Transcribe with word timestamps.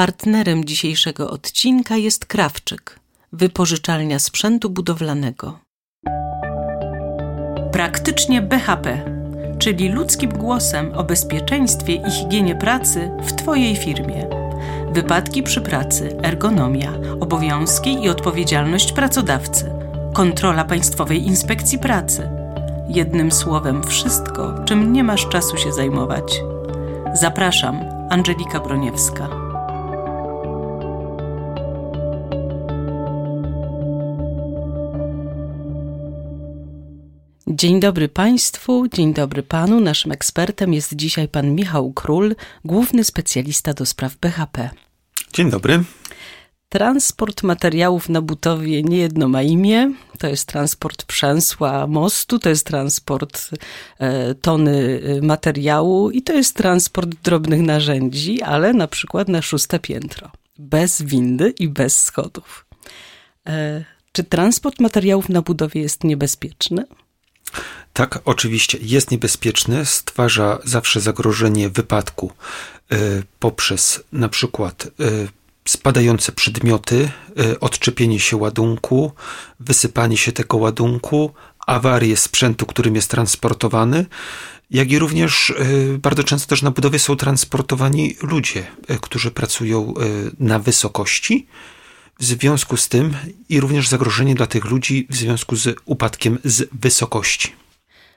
Partnerem 0.00 0.64
dzisiejszego 0.64 1.30
odcinka 1.30 1.96
jest 1.96 2.26
Krawczyk, 2.26 3.00
wypożyczalnia 3.32 4.18
sprzętu 4.18 4.70
budowlanego. 4.70 5.58
Praktycznie 7.72 8.42
BHP, 8.42 9.04
czyli 9.58 9.88
ludzkim 9.88 10.30
głosem 10.30 10.92
o 10.92 11.04
bezpieczeństwie 11.04 11.94
i 11.94 12.10
higienie 12.10 12.56
pracy 12.56 13.10
w 13.22 13.32
Twojej 13.32 13.76
firmie. 13.76 14.28
Wypadki 14.92 15.42
przy 15.42 15.60
pracy, 15.60 16.16
ergonomia, 16.22 16.92
obowiązki 17.20 18.04
i 18.04 18.08
odpowiedzialność 18.08 18.92
pracodawcy, 18.92 19.72
kontrola 20.14 20.64
Państwowej 20.64 21.26
Inspekcji 21.26 21.78
Pracy. 21.78 22.28
Jednym 22.88 23.32
słowem, 23.32 23.82
wszystko, 23.82 24.64
czym 24.64 24.92
nie 24.92 25.04
masz 25.04 25.28
czasu 25.28 25.56
się 25.56 25.72
zajmować. 25.72 26.40
Zapraszam, 27.14 27.80
Angelika 28.10 28.60
Broniewska. 28.60 29.39
Dzień 37.52 37.80
dobry 37.80 38.08
Państwu, 38.08 38.88
dzień 38.88 39.14
dobry 39.14 39.42
Panu. 39.42 39.80
Naszym 39.80 40.12
ekspertem 40.12 40.74
jest 40.74 40.96
dzisiaj 40.96 41.28
Pan 41.28 41.54
Michał 41.54 41.92
Król, 41.92 42.34
główny 42.64 43.04
specjalista 43.04 43.74
do 43.74 43.86
spraw 43.86 44.16
BHP. 44.16 44.70
Dzień 45.32 45.50
dobry. 45.50 45.82
Transport 46.68 47.42
materiałów 47.42 48.08
na 48.08 48.22
budowie 48.22 48.82
niejedno 48.82 49.28
ma 49.28 49.42
imię. 49.42 49.92
To 50.18 50.26
jest 50.26 50.48
transport 50.48 51.04
przęsła 51.04 51.86
mostu, 51.86 52.38
to 52.38 52.48
jest 52.48 52.66
transport 52.66 53.50
e, 53.98 54.34
tony 54.34 55.00
e, 55.04 55.26
materiału 55.26 56.10
i 56.10 56.22
to 56.22 56.32
jest 56.32 56.56
transport 56.56 57.10
drobnych 57.24 57.60
narzędzi, 57.60 58.42
ale 58.42 58.72
na 58.72 58.88
przykład 58.88 59.28
na 59.28 59.42
szóste 59.42 59.78
piętro. 59.78 60.30
Bez 60.58 61.02
windy 61.02 61.54
i 61.58 61.68
bez 61.68 62.00
schodów. 62.00 62.66
E, 63.48 63.84
czy 64.12 64.24
transport 64.24 64.80
materiałów 64.80 65.28
na 65.28 65.42
budowie 65.42 65.80
jest 65.80 66.04
niebezpieczny? 66.04 66.84
Tak, 67.92 68.18
oczywiście 68.24 68.78
jest 68.82 69.10
niebezpieczny, 69.10 69.86
stwarza 69.86 70.58
zawsze 70.64 71.00
zagrożenie 71.00 71.68
wypadku 71.68 72.32
y, 72.92 73.22
poprzez 73.38 74.02
na 74.12 74.28
przykład 74.28 74.86
y, 74.86 75.28
spadające 75.68 76.32
przedmioty, 76.32 77.10
y, 77.40 77.60
odczepienie 77.60 78.20
się 78.20 78.36
ładunku, 78.36 79.12
wysypanie 79.60 80.16
się 80.16 80.32
tego 80.32 80.56
ładunku, 80.56 81.34
awarię 81.66 82.16
sprzętu, 82.16 82.66
którym 82.66 82.94
jest 82.94 83.10
transportowany, 83.10 84.06
jak 84.70 84.90
i 84.90 84.98
również 84.98 85.54
bardzo 85.98 86.24
często 86.24 86.48
też 86.48 86.62
na 86.62 86.70
budowie 86.70 86.98
są 86.98 87.16
transportowani 87.16 88.16
ludzie, 88.22 88.66
którzy 89.00 89.30
pracują 89.30 89.94
na 90.38 90.58
wysokości. 90.58 91.46
W 92.20 92.24
związku 92.24 92.76
z 92.76 92.88
tym 92.88 93.16
i 93.48 93.60
również 93.60 93.88
zagrożenie 93.88 94.34
dla 94.34 94.46
tych 94.46 94.64
ludzi 94.64 95.06
w 95.10 95.16
związku 95.16 95.56
z 95.56 95.76
upadkiem 95.84 96.38
z 96.44 96.68
wysokości. 96.72 97.52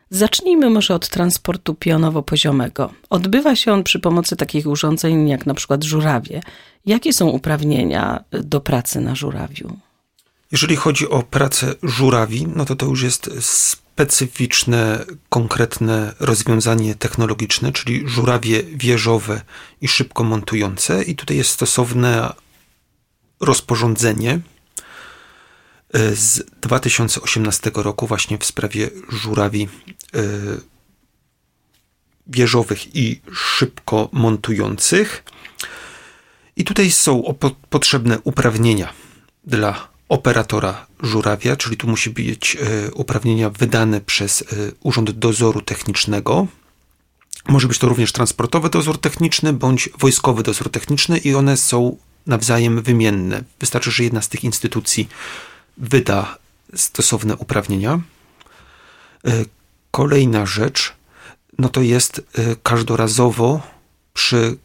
Zacznijmy 0.10 0.70
może 0.70 0.96
od 0.96 1.10
transportu 1.10 1.74
pionowo-poziomego. 1.74 2.90
Odbywa 3.10 3.56
się 3.56 3.74
on 3.74 3.84
przy 3.84 4.00
pomocy 4.00 4.36
takich 4.36 4.68
urządzeń 4.68 5.30
jak 5.30 5.46
na 5.46 5.54
przykład 5.54 5.84
żurawie. 5.84 6.42
Jakie 6.86 7.14
są 7.14 7.28
uprawnienia 7.28 8.24
do 8.32 8.62
pracy 8.62 9.02
na 9.02 9.16
żurawiu? 9.16 9.78
Jeżeli 10.52 10.76
chodzi 10.76 11.10
o 11.10 11.24
pracę 11.24 11.76
żurawi, 11.84 12.48
no 12.56 12.66
to 12.66 12.76
to 12.76 12.86
już 12.86 13.04
jest 13.04 13.30
specyficzne, 13.40 15.06
konkretne 15.30 16.14
rozwiązanie 16.20 16.96
technologiczne, 16.96 17.72
czyli 17.72 18.04
żurawie 18.10 18.64
wieżowe 18.64 19.42
i 19.82 19.88
szybko 19.88 20.24
montujące. 20.24 21.04
I 21.04 21.16
tutaj 21.16 21.38
jest 21.38 21.50
stosowne 21.50 22.34
rozporządzenie, 23.40 24.40
E, 25.94 26.16
z 26.16 26.44
2018 26.62 27.72
roku 27.76 28.08
właśnie 28.08 28.38
w 28.38 28.46
sprawie 28.46 28.90
żurawi 29.10 29.70
e, 30.16 30.20
wieżowych 32.28 32.96
i 32.96 33.22
szybko 33.34 34.10
montujących. 34.12 35.24
I 36.56 36.64
tutaj 36.64 36.92
są 36.92 37.36
potrzebne 37.70 38.20
uprawnienia 38.20 38.94
dla 39.44 39.88
operatora 40.10 40.88
żurawia, 41.04 41.56
czyli 41.56 41.78
tu 41.78 41.88
musi 41.88 42.10
być 42.10 42.56
e, 42.56 42.92
uprawnienia 42.92 43.50
wydane 43.50 44.02
przez 44.02 44.44
Urząd 44.80 45.12
Dozoru 45.12 45.62
Technicznego. 45.62 46.48
Może 47.48 47.68
być 47.68 47.78
to 47.78 47.90
również 47.90 48.12
transportowy 48.12 48.70
dozór 48.70 49.02
techniczny 49.02 49.54
bądź 49.54 49.90
wojskowy 50.00 50.44
dozór 50.44 50.72
techniczny 50.72 51.18
i 51.18 51.36
one 51.36 51.58
są 51.58 51.98
nawzajem 52.28 52.82
wymienne. 52.82 53.44
Wystarczy, 53.60 53.92
że 53.92 54.04
jedna 54.04 54.22
z 54.22 54.30
tych 54.30 54.44
instytucji 54.44 55.10
wyda 55.78 56.38
stosowne 56.76 57.36
uprawnienia. 57.36 58.00
E, 59.28 59.46
kolejna 59.92 60.46
rzecz, 60.46 60.94
no 61.58 61.70
to 61.70 61.82
jest 61.82 62.20
e, 62.20 62.56
każdorazowo 62.64 63.62
przy 64.14 64.58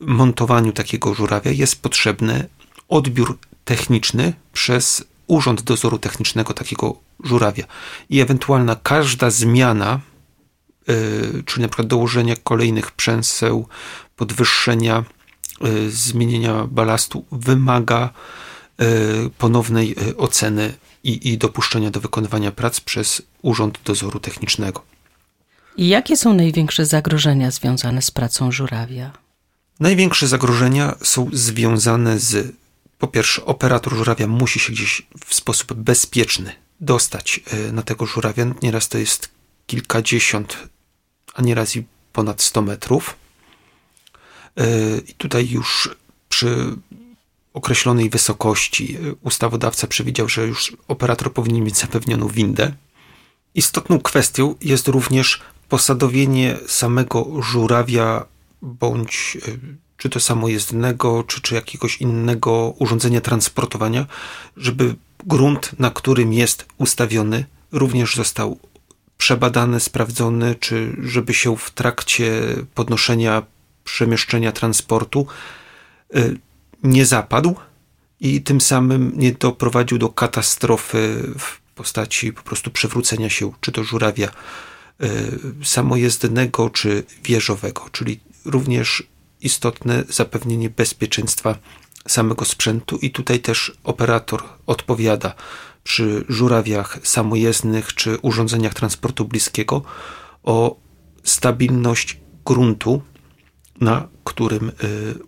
montowaniu 0.00 0.72
takiego 0.72 1.14
żurawia 1.14 1.50
jest 1.50 1.82
potrzebny 1.82 2.48
odbiór 2.88 3.38
techniczny 3.64 4.32
przez 4.52 5.04
Urząd 5.26 5.62
Dozoru 5.62 5.98
Technicznego 5.98 6.54
takiego 6.54 6.96
żurawia 7.24 7.64
i 8.10 8.20
ewentualna 8.20 8.76
każda 8.82 9.30
zmiana, 9.30 10.00
yy, 10.88 11.42
czyli 11.46 11.62
na 11.62 11.68
przykład 11.68 11.88
dołożenie 11.88 12.36
kolejnych 12.36 12.90
przęseł, 12.90 13.68
podwyższenia, 14.16 15.04
zmienienia 15.88 16.66
balastu, 16.66 17.24
wymaga 17.32 18.10
E, 18.78 19.30
ponownej 19.38 19.94
e, 20.10 20.16
oceny 20.16 20.74
i, 21.04 21.32
i 21.32 21.38
dopuszczenia 21.38 21.90
do 21.90 22.00
wykonywania 22.00 22.50
prac 22.52 22.80
przez 22.80 23.22
Urząd 23.42 23.78
Dozoru 23.84 24.20
Technicznego. 24.20 24.82
I 25.76 25.88
jakie 25.88 26.16
są 26.16 26.34
największe 26.34 26.86
zagrożenia 26.86 27.50
związane 27.50 28.02
z 28.02 28.10
pracą 28.10 28.52
żurawia? 28.52 29.12
Największe 29.80 30.28
zagrożenia 30.28 30.94
są 31.02 31.30
związane 31.32 32.18
z, 32.18 32.54
po 32.98 33.08
pierwsze, 33.08 33.44
operator 33.44 33.94
żurawia 33.94 34.26
musi 34.26 34.60
się 34.60 34.72
gdzieś 34.72 35.02
w 35.26 35.34
sposób 35.34 35.72
bezpieczny 35.72 36.52
dostać 36.80 37.40
na 37.72 37.82
tego 37.82 38.06
żurawia. 38.06 38.46
Nieraz 38.62 38.88
to 38.88 38.98
jest 38.98 39.28
kilkadziesiąt, 39.66 40.56
a 41.34 41.42
nieraz 41.42 41.76
i 41.76 41.84
ponad 42.12 42.42
100 42.42 42.62
metrów. 42.62 43.16
I 45.08 45.14
tutaj 45.14 45.48
już 45.48 45.96
przy 46.28 46.76
określonej 47.54 48.10
wysokości. 48.10 48.98
Ustawodawca 49.22 49.86
przewidział, 49.86 50.28
że 50.28 50.46
już 50.46 50.76
operator 50.88 51.32
powinien 51.32 51.64
mieć 51.64 51.76
zapewnioną 51.76 52.28
windę. 52.28 52.72
Istotną 53.54 54.00
kwestią 54.00 54.54
jest 54.60 54.88
również 54.88 55.40
posadowienie 55.68 56.56
samego 56.66 57.42
żurawia 57.42 58.24
bądź 58.62 59.38
e, 59.48 59.50
czy 59.96 60.10
to 60.10 60.20
samojezdnego, 60.20 61.22
czy, 61.22 61.40
czy 61.40 61.54
jakiegoś 61.54 62.00
innego 62.00 62.74
urządzenia 62.78 63.20
transportowania, 63.20 64.06
żeby 64.56 64.94
grunt, 65.26 65.78
na 65.78 65.90
którym 65.90 66.32
jest 66.32 66.66
ustawiony, 66.78 67.44
również 67.72 68.16
został 68.16 68.58
przebadany, 69.18 69.80
sprawdzony, 69.80 70.54
czy 70.54 70.96
żeby 71.02 71.34
się 71.34 71.56
w 71.56 71.70
trakcie 71.70 72.42
podnoszenia, 72.74 73.42
przemieszczenia 73.84 74.52
transportu 74.52 75.26
e, 76.14 76.30
nie 76.82 77.06
zapadł 77.06 77.54
i 78.20 78.42
tym 78.42 78.60
samym 78.60 79.12
nie 79.16 79.32
doprowadził 79.32 79.98
do 79.98 80.08
katastrofy 80.08 81.22
w 81.38 81.60
postaci 81.74 82.32
po 82.32 82.42
prostu 82.42 82.70
przewrócenia 82.70 83.30
się 83.30 83.52
czy 83.60 83.72
to 83.72 83.84
żurawia 83.84 84.28
y, 84.28 85.64
samojezdnego 85.64 86.70
czy 86.70 87.04
wieżowego, 87.24 87.86
czyli 87.92 88.20
również 88.44 89.02
istotne 89.40 90.04
zapewnienie 90.08 90.70
bezpieczeństwa 90.70 91.58
samego 92.08 92.44
sprzętu. 92.44 92.96
I 92.96 93.10
tutaj 93.10 93.40
też 93.40 93.72
operator 93.84 94.42
odpowiada 94.66 95.34
przy 95.82 96.24
żurawiach 96.28 96.98
samojezdnych 97.02 97.94
czy 97.94 98.18
urządzeniach 98.18 98.74
transportu 98.74 99.24
bliskiego 99.24 99.82
o 100.42 100.76
stabilność 101.24 102.20
gruntu 102.44 103.02
na 103.80 104.08
którym 104.24 104.68
y, 104.68 104.72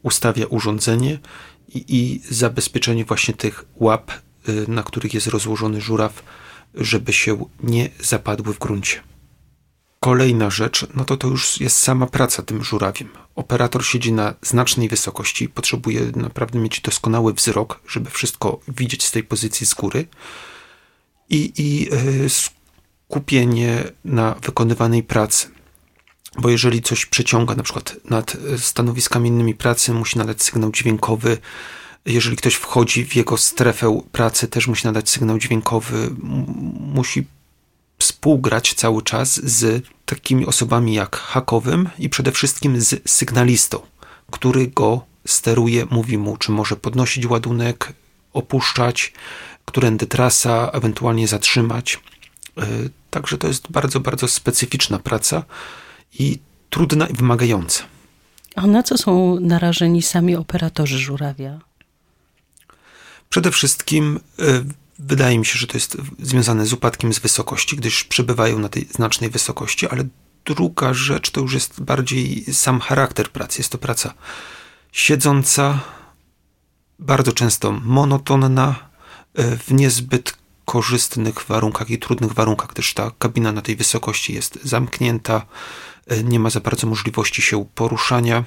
ustawia 0.02 0.46
urządzenie 0.46 1.18
i, 1.68 1.84
i 1.88 2.20
zabezpieczenie 2.34 3.04
właśnie 3.04 3.34
tych 3.34 3.64
łap, 3.76 4.12
y, 4.48 4.64
na 4.68 4.82
których 4.82 5.14
jest 5.14 5.26
rozłożony 5.26 5.80
żuraw, 5.80 6.22
żeby 6.74 7.12
się 7.12 7.44
nie 7.62 7.90
zapadły 8.00 8.54
w 8.54 8.58
gruncie. 8.58 9.00
Kolejna 10.00 10.50
rzecz, 10.50 10.86
no 10.94 11.04
to 11.04 11.16
to 11.16 11.28
już 11.28 11.60
jest 11.60 11.76
sama 11.76 12.06
praca 12.06 12.42
tym 12.42 12.64
żurawiem. 12.64 13.08
Operator 13.34 13.84
siedzi 13.84 14.12
na 14.12 14.34
znacznej 14.42 14.88
wysokości, 14.88 15.48
potrzebuje 15.48 16.00
naprawdę 16.16 16.58
mieć 16.58 16.80
doskonały 16.80 17.34
wzrok, 17.34 17.80
żeby 17.88 18.10
wszystko 18.10 18.60
widzieć 18.68 19.04
z 19.04 19.10
tej 19.10 19.22
pozycji 19.22 19.66
z 19.66 19.74
góry 19.74 20.06
i, 21.30 21.52
i 21.56 21.94
y, 21.94 22.28
skupienie 23.08 23.84
na 24.04 24.34
wykonywanej 24.34 25.02
pracy. 25.02 25.55
Bo 26.38 26.48
jeżeli 26.48 26.82
coś 26.82 27.06
przeciąga, 27.06 27.54
na 27.54 27.62
przykład 27.62 27.96
nad 28.10 28.36
stanowiskami 28.58 29.28
innymi 29.28 29.54
pracy, 29.54 29.92
musi 29.94 30.18
nadać 30.18 30.42
sygnał 30.42 30.72
dźwiękowy. 30.72 31.38
Jeżeli 32.06 32.36
ktoś 32.36 32.54
wchodzi 32.54 33.04
w 33.04 33.16
jego 33.16 33.36
strefę 33.36 34.00
pracy, 34.12 34.48
też 34.48 34.68
musi 34.68 34.86
nadać 34.86 35.10
sygnał 35.10 35.38
dźwiękowy. 35.38 36.10
Musi 36.80 37.26
współgrać 37.98 38.74
cały 38.74 39.02
czas 39.02 39.40
z 39.44 39.86
takimi 40.06 40.46
osobami 40.46 40.94
jak 40.94 41.16
hakowym 41.16 41.88
i 41.98 42.08
przede 42.08 42.32
wszystkim 42.32 42.80
z 42.80 43.10
sygnalistą, 43.10 43.80
który 44.30 44.66
go 44.66 45.04
steruje, 45.26 45.86
mówi 45.90 46.18
mu, 46.18 46.36
czy 46.36 46.52
może 46.52 46.76
podnosić 46.76 47.26
ładunek, 47.26 47.92
opuszczać, 48.32 49.12
którędy 49.64 50.06
trasa, 50.06 50.70
ewentualnie 50.72 51.28
zatrzymać. 51.28 52.00
E, 52.58 52.66
także 53.10 53.38
to 53.38 53.46
jest 53.48 53.70
bardzo, 53.70 54.00
bardzo 54.00 54.28
specyficzna 54.28 54.98
praca 54.98 55.44
i 56.18 56.38
trudna 56.70 57.06
i 57.06 57.12
wymagająca. 57.12 57.84
A 58.54 58.66
na 58.66 58.82
co 58.82 58.98
są 58.98 59.40
narażeni 59.40 60.02
sami 60.02 60.36
operatorzy 60.36 60.98
żurawia? 60.98 61.60
Przede 63.28 63.50
wszystkim 63.50 64.20
e, 64.38 64.64
wydaje 64.98 65.38
mi 65.38 65.46
się, 65.46 65.58
że 65.58 65.66
to 65.66 65.76
jest 65.76 65.96
związane 66.18 66.66
z 66.66 66.72
upadkiem 66.72 67.12
z 67.12 67.18
wysokości, 67.18 67.76
gdyż 67.76 68.04
przebywają 68.04 68.58
na 68.58 68.68
tej 68.68 68.84
znacznej 68.84 69.30
wysokości, 69.30 69.88
ale 69.88 70.04
druga 70.44 70.94
rzecz 70.94 71.30
to 71.30 71.40
już 71.40 71.54
jest 71.54 71.80
bardziej 71.80 72.44
sam 72.52 72.80
charakter 72.80 73.30
pracy. 73.30 73.60
Jest 73.60 73.72
to 73.72 73.78
praca 73.78 74.14
siedząca, 74.92 75.80
bardzo 76.98 77.32
często 77.32 77.72
monotonna, 77.72 78.74
e, 79.34 79.56
w 79.56 79.72
niezbyt 79.72 80.34
korzystnych 80.64 81.44
warunkach 81.44 81.90
i 81.90 81.98
trudnych 81.98 82.32
warunkach, 82.32 82.68
gdyż 82.68 82.94
ta 82.94 83.10
kabina 83.18 83.52
na 83.52 83.62
tej 83.62 83.76
wysokości 83.76 84.34
jest 84.34 84.58
zamknięta, 84.62 85.46
nie 86.24 86.40
ma 86.40 86.50
za 86.50 86.60
bardzo 86.60 86.86
możliwości 86.86 87.42
się 87.42 87.66
poruszania 87.74 88.44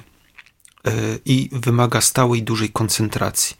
e, 0.84 0.92
i 1.24 1.48
wymaga 1.52 2.00
stałej, 2.00 2.42
dużej 2.42 2.70
koncentracji. 2.70 3.56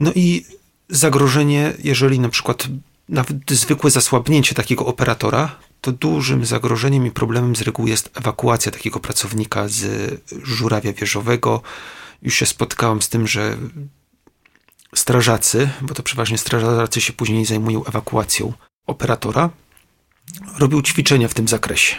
No 0.00 0.12
i 0.14 0.46
zagrożenie, 0.88 1.72
jeżeli 1.84 2.20
na 2.20 2.28
przykład 2.28 2.68
nawet 3.08 3.36
zwykłe 3.50 3.90
zasłabnięcie 3.90 4.54
takiego 4.54 4.86
operatora, 4.86 5.56
to 5.80 5.92
dużym 5.92 6.46
zagrożeniem 6.46 7.06
i 7.06 7.10
problemem 7.10 7.56
z 7.56 7.62
reguły 7.62 7.90
jest 7.90 8.10
ewakuacja 8.14 8.72
takiego 8.72 9.00
pracownika 9.00 9.68
z 9.68 9.84
żurawia 10.42 10.92
wieżowego. 10.92 11.62
Już 12.22 12.34
się 12.34 12.46
spotkałem 12.46 13.02
z 13.02 13.08
tym, 13.08 13.26
że 13.26 13.56
strażacy, 14.94 15.70
bo 15.82 15.94
to 15.94 16.02
przeważnie 16.02 16.38
strażacy 16.38 17.00
się 17.00 17.12
później 17.12 17.44
zajmują 17.44 17.84
ewakuacją 17.84 18.52
operatora, 18.86 19.50
robią 20.58 20.82
ćwiczenia 20.82 21.28
w 21.28 21.34
tym 21.34 21.48
zakresie, 21.48 21.96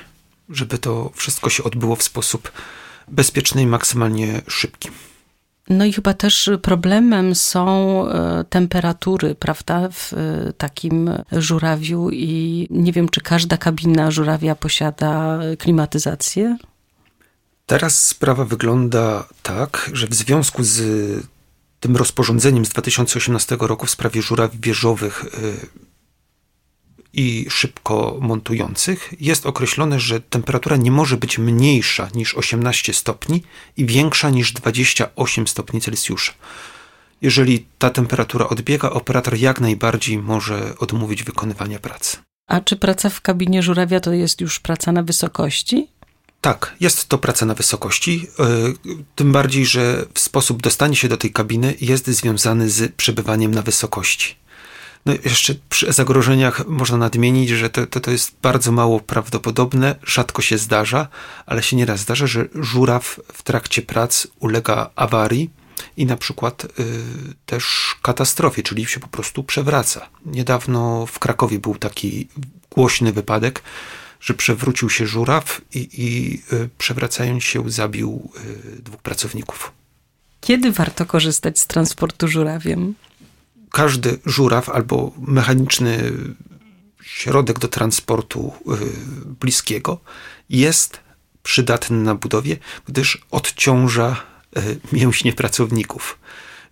żeby 0.52 0.78
to 0.78 1.12
wszystko 1.16 1.50
się 1.50 1.64
odbyło 1.64 1.96
w 1.96 2.04
sposób 2.04 2.52
bezpieczny 3.08 3.62
i 3.62 3.68
maksymalnie 3.68 4.42
szybki. 4.48 4.90
No 5.70 5.86
i 5.86 5.94
chyba 5.94 6.14
też 6.14 6.50
problemem 6.62 7.36
są 7.36 8.06
e, 8.08 8.44
temperatury, 8.50 9.36
prawda, 9.36 9.90
w 9.90 10.14
e, 10.14 10.54
takim 10.54 11.10
żurawiu 11.32 12.10
i 12.10 12.68
nie 12.70 12.92
wiem, 12.92 13.10
czy 13.10 13.22
każda 13.22 13.58
kabina 13.58 14.12
żurawia 14.12 14.56
posiada 14.56 15.40
klimatyzację? 15.60 16.58
Teraz 17.66 18.08
sprawa 18.08 18.46
wygląda 18.46 19.28
tak, 19.44 19.90
że 19.94 20.08
w 20.08 20.14
związku 20.14 20.64
z 20.64 20.82
tym 21.80 21.96
rozporządzeniem 21.96 22.66
z 22.66 22.70
2018 22.70 23.58
roku 23.60 23.86
w 23.86 23.92
sprawie 23.92 24.22
żurawi 24.22 24.60
wieżowych 24.62 25.26
e, 25.26 25.28
i 27.14 27.46
szybko 27.50 28.18
montujących 28.22 29.14
jest 29.20 29.46
określone, 29.46 30.00
że 30.00 30.22
temperatura 30.22 30.78
nie 30.78 30.92
może 30.92 31.18
być 31.18 31.38
mniejsza 31.38 32.10
niż 32.16 32.36
18 32.36 32.94
stopni 32.94 33.44
i 33.78 33.86
większa 33.86 34.30
niż 34.30 34.54
28 34.54 35.48
stopni 35.48 35.82
Celsjusza. 35.82 36.34
Jeżeli 37.22 37.66
ta 37.80 37.90
temperatura 37.90 38.50
odbiega, 38.50 38.90
operator 38.90 39.38
jak 39.38 39.62
najbardziej 39.62 40.18
może 40.18 40.74
odmówić 40.80 41.24
wykonywania 41.24 41.80
pracy. 41.80 42.18
A 42.48 42.62
czy 42.62 42.76
praca 42.76 43.10
w 43.10 43.22
kabinie 43.22 43.64
żurawia 43.64 44.00
to 44.00 44.14
jest 44.14 44.42
już 44.42 44.60
praca 44.60 44.92
na 44.92 45.04
wysokości? 45.04 45.88
Tak, 46.42 46.76
jest 46.80 47.10
to 47.10 47.18
praca 47.18 47.46
na 47.46 47.54
wysokości, 47.54 48.28
e, 48.40 48.46
tym 49.16 49.32
bardziej, 49.32 49.66
że 49.66 50.06
sposób 50.16 50.62
dostania 50.62 50.96
się 50.96 51.08
do 51.08 51.18
tej 51.18 51.32
kabiny 51.32 51.74
jest 51.82 52.08
związany 52.08 52.70
z 52.70 52.96
przebywaniem 52.96 53.56
na 53.56 53.62
wysokości. 53.62 54.36
No 55.06 55.14
jeszcze 55.26 55.56
przy 55.70 55.94
zagrożeniach 55.94 56.68
można 56.68 56.98
nadmienić, 56.98 57.50
że 57.50 57.70
to, 57.70 57.88
to, 57.88 58.00
to 58.00 58.12
jest 58.12 58.36
bardzo 58.42 58.72
mało 58.72 59.00
prawdopodobne, 59.00 59.96
rzadko 60.04 60.42
się 60.42 60.58
zdarza, 60.58 61.08
ale 61.46 61.64
się 61.64 61.76
nieraz 61.76 62.00
zdarza, 62.00 62.28
że 62.28 62.48
żuraw 62.56 63.20
w 63.34 63.44
trakcie 63.44 63.82
prac 63.82 64.28
ulega 64.40 64.90
awarii 64.96 65.50
i 65.98 66.06
na 66.06 66.18
przykład 66.18 66.66
y, 66.66 66.70
też 67.46 67.96
katastrofie, 68.02 68.64
czyli 68.64 68.86
się 68.86 69.00
po 69.00 69.08
prostu 69.08 69.44
przewraca. 69.44 70.10
Niedawno 70.26 71.06
w 71.06 71.20
Krakowie 71.20 71.60
był 71.60 71.76
taki 71.76 72.28
głośny 72.70 73.14
wypadek, 73.14 73.64
że 74.22 74.34
przewrócił 74.34 74.90
się 74.90 75.08
żuraw 75.08 75.62
i, 75.74 75.90
i 75.94 76.42
y, 76.56 76.70
przewracając 76.78 77.44
się 77.44 77.72
zabił 77.72 78.32
y, 78.78 78.82
dwóch 78.82 79.02
pracowników. 79.02 79.72
Kiedy 80.42 80.72
warto 80.72 81.06
korzystać 81.06 81.60
z 81.60 81.68
transportu 81.68 82.28
żurawiem? 82.28 82.96
Każdy 83.72 84.20
żuraw 84.26 84.70
albo 84.70 85.12
mechaniczny 85.28 86.12
środek 87.04 87.60
do 87.60 87.68
transportu 87.68 88.54
y, 88.68 89.36
bliskiego 89.40 90.00
jest 90.50 91.00
przydatny 91.44 91.98
na 91.98 92.16
budowie, 92.16 92.58
gdyż 92.88 93.26
odciąża 93.32 94.24
y, 94.58 94.80
mięśnie 94.92 95.34
pracowników. 95.34 96.20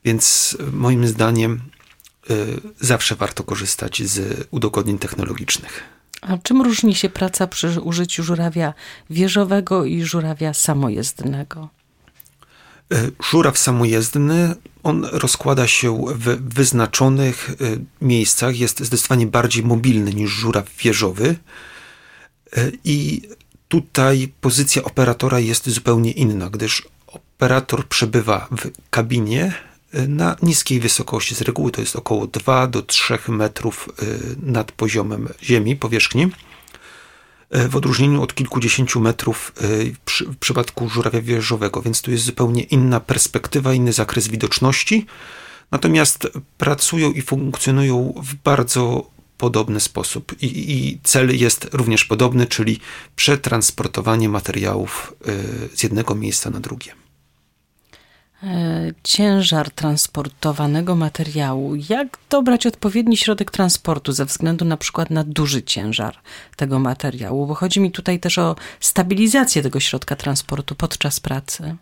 Więc 0.05 0.57
moim 0.71 1.07
zdaniem 1.07 1.61
y, 2.29 2.61
zawsze 2.79 3.15
warto 3.15 3.43
korzystać 3.43 4.03
z 4.03 4.47
udogodnień 4.51 4.99
technologicznych. 4.99 5.83
A 6.21 6.37
czym 6.37 6.61
różni 6.61 6.95
się 6.95 7.09
praca 7.09 7.47
przy 7.47 7.81
użyciu 7.81 8.23
żurawia 8.23 8.73
wieżowego 9.09 9.85
i 9.85 10.03
żurawia 10.03 10.53
samojezdnego? 10.53 11.69
E, 12.93 13.11
żuraw 13.31 13.57
samojezdny, 13.57 14.55
on 14.83 15.05
rozkłada 15.11 15.67
się 15.67 16.05
w 16.15 16.53
wyznaczonych 16.53 17.49
e, 17.49 17.55
miejscach, 18.05 18.59
jest 18.59 18.79
zdecydowanie 18.79 19.27
bardziej 19.27 19.63
mobilny 19.63 20.13
niż 20.13 20.31
żuraw 20.31 20.75
wieżowy 20.77 21.35
e, 22.57 22.71
i 22.83 23.21
tutaj 23.67 24.31
pozycja 24.41 24.83
operatora 24.83 25.39
jest 25.39 25.69
zupełnie 25.69 26.11
inna, 26.11 26.49
gdyż 26.49 26.87
operator 27.07 27.87
przebywa 27.87 28.47
w 28.51 28.71
kabinie 28.89 29.53
na 30.07 30.35
niskiej 30.41 30.79
wysokości. 30.79 31.35
Z 31.35 31.41
reguły 31.41 31.71
to 31.71 31.81
jest 31.81 31.95
około 31.95 32.27
2 32.27 32.67
do 32.67 32.81
3 32.81 33.19
metrów 33.27 33.89
nad 34.43 34.71
poziomem 34.71 35.29
ziemi, 35.43 35.75
powierzchni 35.75 36.27
w 37.51 37.75
odróżnieniu 37.75 38.21
od 38.21 38.35
kilkudziesięciu 38.35 38.99
metrów 38.99 39.53
e, 39.57 39.67
w 40.31 40.37
przypadku 40.37 40.89
żurawia 40.89 41.21
wieżowego, 41.21 41.81
więc 41.81 42.01
tu 42.01 42.11
jest 42.11 42.23
zupełnie 42.23 42.63
inna 42.63 42.99
perspektywa, 42.99 43.73
inny 43.73 43.93
zakres 43.93 44.27
widoczności. 44.27 45.05
Natomiast 45.71 46.27
pracują 46.57 47.11
i 47.11 47.21
funkcjonują 47.21 48.13
w 48.23 48.35
bardzo 48.35 49.09
podobny 49.37 49.79
sposób 49.79 50.35
I, 50.41 50.71
i, 50.71 50.99
cel 51.03 51.37
jest 51.37 51.69
również 51.73 52.05
podobny, 52.05 52.47
czyli 52.47 52.79
przetransportowanie 53.15 54.29
materiałów 54.29 55.13
e, 55.27 55.77
z 55.77 55.83
jednego 55.83 56.15
miejsca 56.15 56.49
na 56.49 56.59
drugie. 56.59 56.91
E, 58.43 58.91
ciężar 59.03 59.71
transportowanego 59.71 60.95
materiału. 60.95 61.75
Jak 61.89 62.17
dobrać 62.29 62.65
odpowiedni 62.65 63.17
środek 63.17 63.51
transportu 63.51 64.11
ze 64.11 64.25
względu 64.25 64.65
na 64.65 64.77
przykład 64.77 65.09
na 65.09 65.23
duży 65.23 65.63
ciężar 65.63 66.15
tego 66.55 66.79
materiału? 66.79 67.47
Bo 67.47 67.55
chodzi 67.55 67.79
mi 67.79 67.91
tutaj 67.91 68.19
też 68.19 68.37
o 68.37 68.55
stabilizację 68.79 69.61
tego 69.61 69.79
środka 69.79 70.15
transportu 70.15 70.75
podczas 70.75 71.19
pracy. 71.19 71.75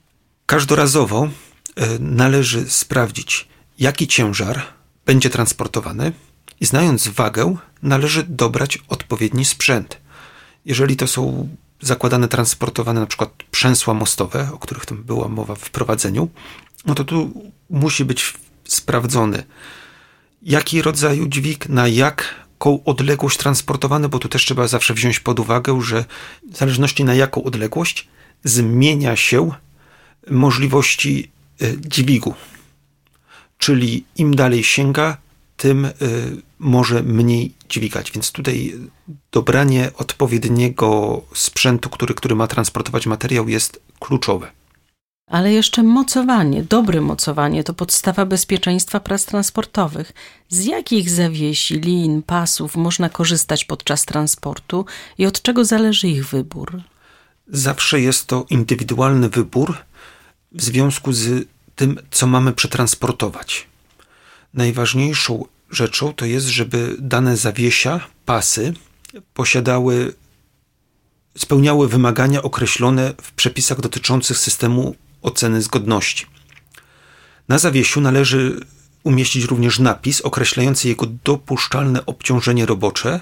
Każdorazowo 0.45 1.27
e, 1.75 1.87
należy 1.99 2.69
sprawdzić, 2.69 3.47
jaki 3.79 4.07
ciężar 4.07 4.61
będzie 5.05 5.29
transportowany 5.29 6.11
i 6.59 6.65
znając 6.65 7.07
wagę, 7.07 7.55
należy 7.81 8.23
dobrać 8.23 8.79
odpowiedni 8.87 9.45
sprzęt. 9.45 9.97
Jeżeli 10.65 10.97
to 10.97 11.07
są 11.07 11.49
zakładane, 11.81 12.27
transportowane 12.27 12.99
na 12.99 13.05
przykład 13.05 13.29
przęsła 13.51 13.93
mostowe, 13.93 14.49
o 14.53 14.57
których 14.57 14.85
tam 14.85 15.03
była 15.03 15.27
mowa 15.27 15.55
w 15.55 15.59
wprowadzeniu, 15.59 16.29
no 16.85 16.95
to 16.95 17.03
tu 17.03 17.51
musi 17.69 18.05
być 18.05 18.33
sprawdzony, 18.63 19.43
jaki 20.41 20.81
rodzaj 20.81 21.29
dźwig, 21.29 21.69
na 21.69 21.87
jaką 21.87 22.83
odległość 22.83 23.37
transportowany, 23.37 24.09
bo 24.09 24.19
tu 24.19 24.29
też 24.29 24.45
trzeba 24.45 24.67
zawsze 24.67 24.93
wziąć 24.93 25.19
pod 25.19 25.39
uwagę, 25.39 25.81
że 25.81 26.05
w 26.51 26.57
zależności 26.57 27.03
na 27.03 27.13
jaką 27.13 27.43
odległość 27.43 28.07
zmienia 28.43 29.15
się 29.15 29.51
możliwości 30.29 31.31
y, 31.61 31.77
dźwigu. 31.79 32.35
Czyli 33.57 34.05
im 34.15 34.35
dalej 34.35 34.63
sięga, 34.63 35.17
tym 35.57 35.85
y, 35.85 35.91
może 36.59 37.03
mniej 37.03 37.53
dźwigać. 37.69 38.11
Więc 38.11 38.31
tutaj 38.31 38.73
dobranie 39.31 39.91
odpowiedniego 39.97 41.21
sprzętu, 41.33 41.89
który, 41.89 42.13
który 42.13 42.35
ma 42.35 42.47
transportować 42.47 43.07
materiał, 43.07 43.49
jest 43.49 43.81
kluczowe. 43.99 44.51
Ale 45.27 45.53
jeszcze 45.53 45.83
mocowanie, 45.83 46.63
dobre 46.63 47.01
mocowanie 47.01 47.63
to 47.63 47.73
podstawa 47.73 48.25
bezpieczeństwa 48.25 48.99
prac 48.99 49.25
transportowych. 49.25 50.13
Z 50.49 50.65
jakich 50.65 51.09
zawiesi, 51.09 51.79
lin, 51.79 52.23
pasów 52.23 52.75
można 52.75 53.09
korzystać 53.09 53.65
podczas 53.65 54.05
transportu 54.05 54.85
i 55.17 55.25
od 55.25 55.41
czego 55.41 55.65
zależy 55.65 56.07
ich 56.07 56.27
wybór? 56.27 56.81
Zawsze 57.47 58.01
jest 58.01 58.27
to 58.27 58.45
indywidualny 58.49 59.29
wybór 59.29 59.77
w 60.51 60.63
związku 60.63 61.13
z 61.13 61.47
tym, 61.75 61.99
co 62.11 62.27
mamy 62.27 62.53
przetransportować. 62.53 63.67
Najważniejszą 64.53 65.45
rzeczą 65.71 66.13
to 66.13 66.25
jest, 66.25 66.47
żeby 66.47 66.95
dane 66.99 67.37
zawiesia, 67.37 68.07
pasy 68.25 68.73
posiadały, 69.33 70.13
spełniały 71.37 71.87
wymagania 71.87 72.41
określone 72.41 73.13
w 73.21 73.31
przepisach 73.31 73.81
dotyczących 73.81 74.37
systemu 74.37 74.95
oceny 75.21 75.61
zgodności. 75.61 76.25
Na 77.47 77.57
zawiesiu 77.57 78.01
należy 78.01 78.59
umieścić 79.03 79.45
również 79.45 79.79
napis 79.79 80.21
określający 80.21 80.87
jego 80.87 81.05
dopuszczalne 81.23 82.05
obciążenie 82.05 82.65
robocze 82.65 83.19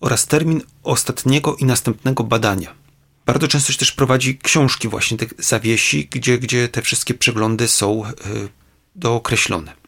oraz 0.00 0.26
termin 0.26 0.62
ostatniego 0.82 1.56
i 1.56 1.64
następnego 1.64 2.24
badania. 2.24 2.74
Bardzo 3.26 3.48
często 3.48 3.72
się 3.72 3.78
też 3.78 3.92
prowadzi 3.92 4.38
książki 4.38 4.88
właśnie 4.88 5.16
tych 5.18 5.32
zawiesi, 5.38 6.08
gdzie, 6.10 6.38
gdzie 6.38 6.68
te 6.68 6.82
wszystkie 6.82 7.14
przeglądy 7.14 7.68
są 7.68 8.06
y, 8.06 8.12
dookreślone. 8.94 9.83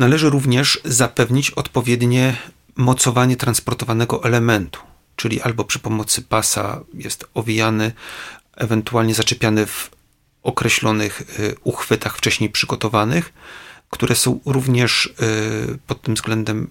Należy 0.00 0.30
również 0.30 0.80
zapewnić 0.84 1.50
odpowiednie 1.50 2.36
mocowanie 2.76 3.36
transportowanego 3.36 4.24
elementu, 4.24 4.80
czyli 5.16 5.40
albo 5.40 5.64
przy 5.64 5.78
pomocy 5.78 6.22
pasa 6.22 6.80
jest 6.94 7.24
owijany, 7.34 7.92
ewentualnie 8.56 9.14
zaczepiany 9.14 9.66
w 9.66 9.90
określonych 10.42 11.38
y, 11.40 11.54
uchwytach 11.64 12.16
wcześniej 12.16 12.50
przygotowanych, 12.50 13.32
które 13.90 14.16
są 14.16 14.40
również 14.46 15.06
y, 15.06 15.78
pod 15.86 16.02
tym 16.02 16.14
względem 16.14 16.70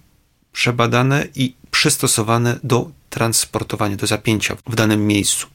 przebadane 0.52 1.28
i 1.36 1.56
przystosowane 1.72 2.60
do 2.64 2.92
transportowania, 3.10 3.96
do 3.96 4.08
zapięcia 4.08 4.56
w 4.68 4.76
danym 4.76 5.08
miejscu. 5.08 5.48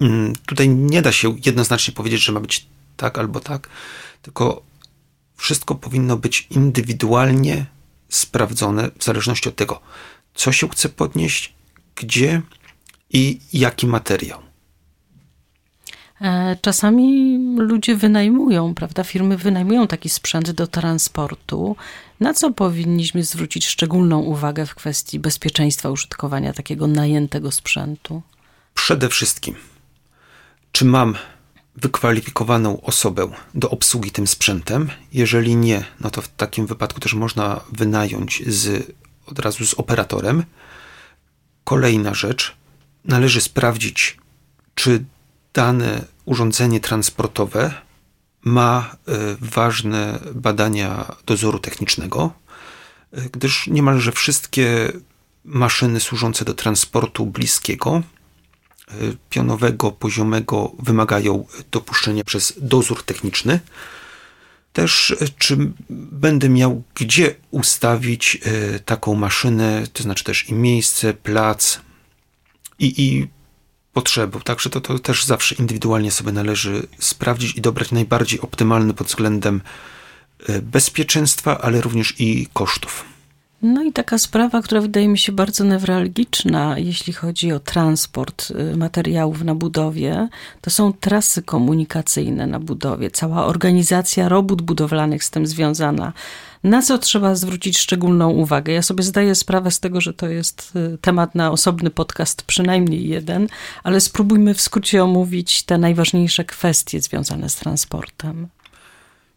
Mm, 0.00 0.32
tutaj 0.46 0.68
nie 0.68 1.02
da 1.02 1.12
się 1.12 1.36
jednoznacznie 1.44 1.94
powiedzieć, 1.94 2.22
że 2.22 2.32
ma 2.32 2.40
być 2.40 2.66
tak 2.96 3.18
albo 3.18 3.40
tak, 3.40 3.68
tylko 4.22 4.69
wszystko 5.40 5.74
powinno 5.74 6.16
być 6.16 6.46
indywidualnie 6.50 7.66
sprawdzone 8.08 8.90
w 8.98 9.04
zależności 9.04 9.48
od 9.48 9.56
tego, 9.56 9.80
co 10.34 10.52
się 10.52 10.68
chce 10.68 10.88
podnieść, 10.88 11.54
gdzie 11.96 12.42
i 13.10 13.40
jaki 13.52 13.86
materiał. 13.86 14.40
E, 16.20 16.56
czasami 16.62 17.38
ludzie 17.58 17.96
wynajmują, 17.96 18.74
prawda? 18.74 19.04
Firmy 19.04 19.36
wynajmują 19.36 19.86
taki 19.86 20.08
sprzęt 20.08 20.50
do 20.50 20.66
transportu. 20.66 21.76
Na 22.20 22.34
co 22.34 22.50
powinniśmy 22.50 23.24
zwrócić 23.24 23.66
szczególną 23.66 24.18
uwagę 24.18 24.66
w 24.66 24.74
kwestii 24.74 25.18
bezpieczeństwa 25.18 25.90
użytkowania 25.90 26.52
takiego 26.52 26.86
najętego 26.86 27.50
sprzętu? 27.50 28.22
Przede 28.74 29.08
wszystkim, 29.08 29.54
czy 30.72 30.84
mam 30.84 31.14
wykwalifikowaną 31.82 32.80
osobę 32.80 33.30
do 33.54 33.70
obsługi 33.70 34.10
tym 34.10 34.26
sprzętem? 34.26 34.90
Jeżeli 35.12 35.56
nie, 35.56 35.84
no 36.00 36.10
to 36.10 36.22
w 36.22 36.28
takim 36.28 36.66
wypadku 36.66 37.00
też 37.00 37.14
można 37.14 37.60
wynająć 37.72 38.42
z, 38.46 38.92
od 39.26 39.38
razu 39.38 39.66
z 39.66 39.74
operatorem. 39.74 40.44
Kolejna 41.64 42.14
rzecz, 42.14 42.56
należy 43.04 43.40
sprawdzić, 43.40 44.16
czy 44.74 45.04
dane 45.52 46.04
urządzenie 46.24 46.80
transportowe 46.80 47.74
ma 48.42 48.96
e, 49.08 49.12
ważne 49.40 50.18
badania 50.34 51.16
dozoru 51.26 51.58
technicznego, 51.58 52.32
e, 53.12 53.20
gdyż 53.32 53.66
niemalże 53.66 54.12
wszystkie 54.12 54.92
maszyny 55.44 56.00
służące 56.00 56.44
do 56.44 56.54
transportu 56.54 57.26
bliskiego, 57.26 58.02
pionowego, 59.30 59.92
poziomego 59.92 60.72
wymagają 60.78 61.46
dopuszczenia 61.70 62.24
przez 62.24 62.54
dozór 62.56 63.02
techniczny. 63.02 63.60
Też, 64.72 65.16
czy 65.38 65.56
będę 65.90 66.48
miał 66.48 66.82
gdzie 66.94 67.34
ustawić 67.50 68.38
taką 68.84 69.14
maszynę, 69.14 69.84
to 69.92 70.02
znaczy 70.02 70.24
też 70.24 70.48
i 70.48 70.54
miejsce, 70.54 71.14
plac 71.14 71.80
i, 72.78 73.02
i. 73.02 73.28
Także 74.44 74.70
to, 74.70 74.80
to 74.80 74.98
też 74.98 75.24
zawsze 75.24 75.54
indywidualnie 75.54 76.10
sobie 76.10 76.32
należy 76.32 76.86
sprawdzić 76.98 77.56
i 77.56 77.60
dobrać 77.60 77.90
najbardziej 77.90 78.40
optymalny 78.40 78.94
pod 78.94 79.06
względem 79.06 79.60
bezpieczeństwa, 80.62 81.60
ale 81.60 81.80
również 81.80 82.14
i 82.18 82.48
kosztów. 82.52 83.09
No 83.62 83.82
i 83.82 83.92
taka 83.92 84.18
sprawa, 84.18 84.62
która 84.62 84.80
wydaje 84.80 85.08
mi 85.08 85.18
się 85.18 85.32
bardzo 85.32 85.64
newralgiczna, 85.64 86.78
jeśli 86.78 87.12
chodzi 87.12 87.52
o 87.52 87.60
transport 87.60 88.50
y, 88.50 88.76
materiałów 88.76 89.44
na 89.44 89.54
budowie, 89.54 90.28
to 90.60 90.70
są 90.70 90.92
trasy 90.92 91.42
komunikacyjne 91.42 92.46
na 92.46 92.60
budowie, 92.60 93.10
cała 93.10 93.46
organizacja 93.46 94.28
robót 94.28 94.62
budowlanych 94.62 95.24
z 95.24 95.30
tym 95.30 95.46
związana. 95.46 96.12
Na 96.64 96.82
co 96.82 96.98
trzeba 96.98 97.34
zwrócić 97.34 97.78
szczególną 97.78 98.30
uwagę? 98.30 98.72
Ja 98.72 98.82
sobie 98.82 99.02
zdaję 99.02 99.34
sprawę 99.34 99.70
z 99.70 99.80
tego, 99.80 100.00
że 100.00 100.14
to 100.14 100.28
jest 100.28 100.72
y, 100.76 100.98
temat 100.98 101.34
na 101.34 101.50
osobny 101.50 101.90
podcast, 101.90 102.42
przynajmniej 102.42 103.08
jeden, 103.08 103.48
ale 103.82 104.00
spróbujmy 104.00 104.54
w 104.54 104.60
skrócie 104.60 105.04
omówić 105.04 105.62
te 105.62 105.78
najważniejsze 105.78 106.44
kwestie 106.44 107.00
związane 107.00 107.48
z 107.48 107.56
transportem. 107.56 108.48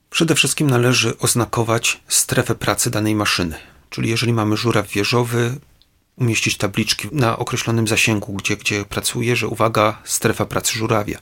Przede 0.09 0.35
wszystkim 0.35 0.69
należy 0.69 1.17
oznakować 1.17 2.01
strefę 2.07 2.55
pracy 2.55 2.91
danej 2.91 3.15
maszyny. 3.15 3.72
Czyli 3.93 4.09
jeżeli 4.09 4.33
mamy 4.33 4.57
żuraw 4.57 4.87
wieżowy, 4.87 5.59
umieścić 6.15 6.57
tabliczki 6.57 7.07
na 7.11 7.37
określonym 7.37 7.87
zasięgu, 7.87 8.33
gdzie, 8.33 8.57
gdzie 8.57 8.85
pracuje, 8.85 9.35
że 9.35 9.47
uwaga, 9.47 10.01
strefa 10.03 10.45
pracy 10.45 10.73
żurawia. 10.73 11.19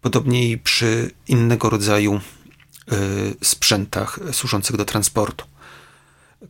Podobnie 0.00 0.50
i 0.50 0.58
przy 0.58 1.10
innego 1.28 1.70
rodzaju 1.70 2.20
y, 2.92 3.34
sprzętach 3.42 4.18
służących 4.32 4.76
do 4.76 4.84
transportu. 4.84 5.44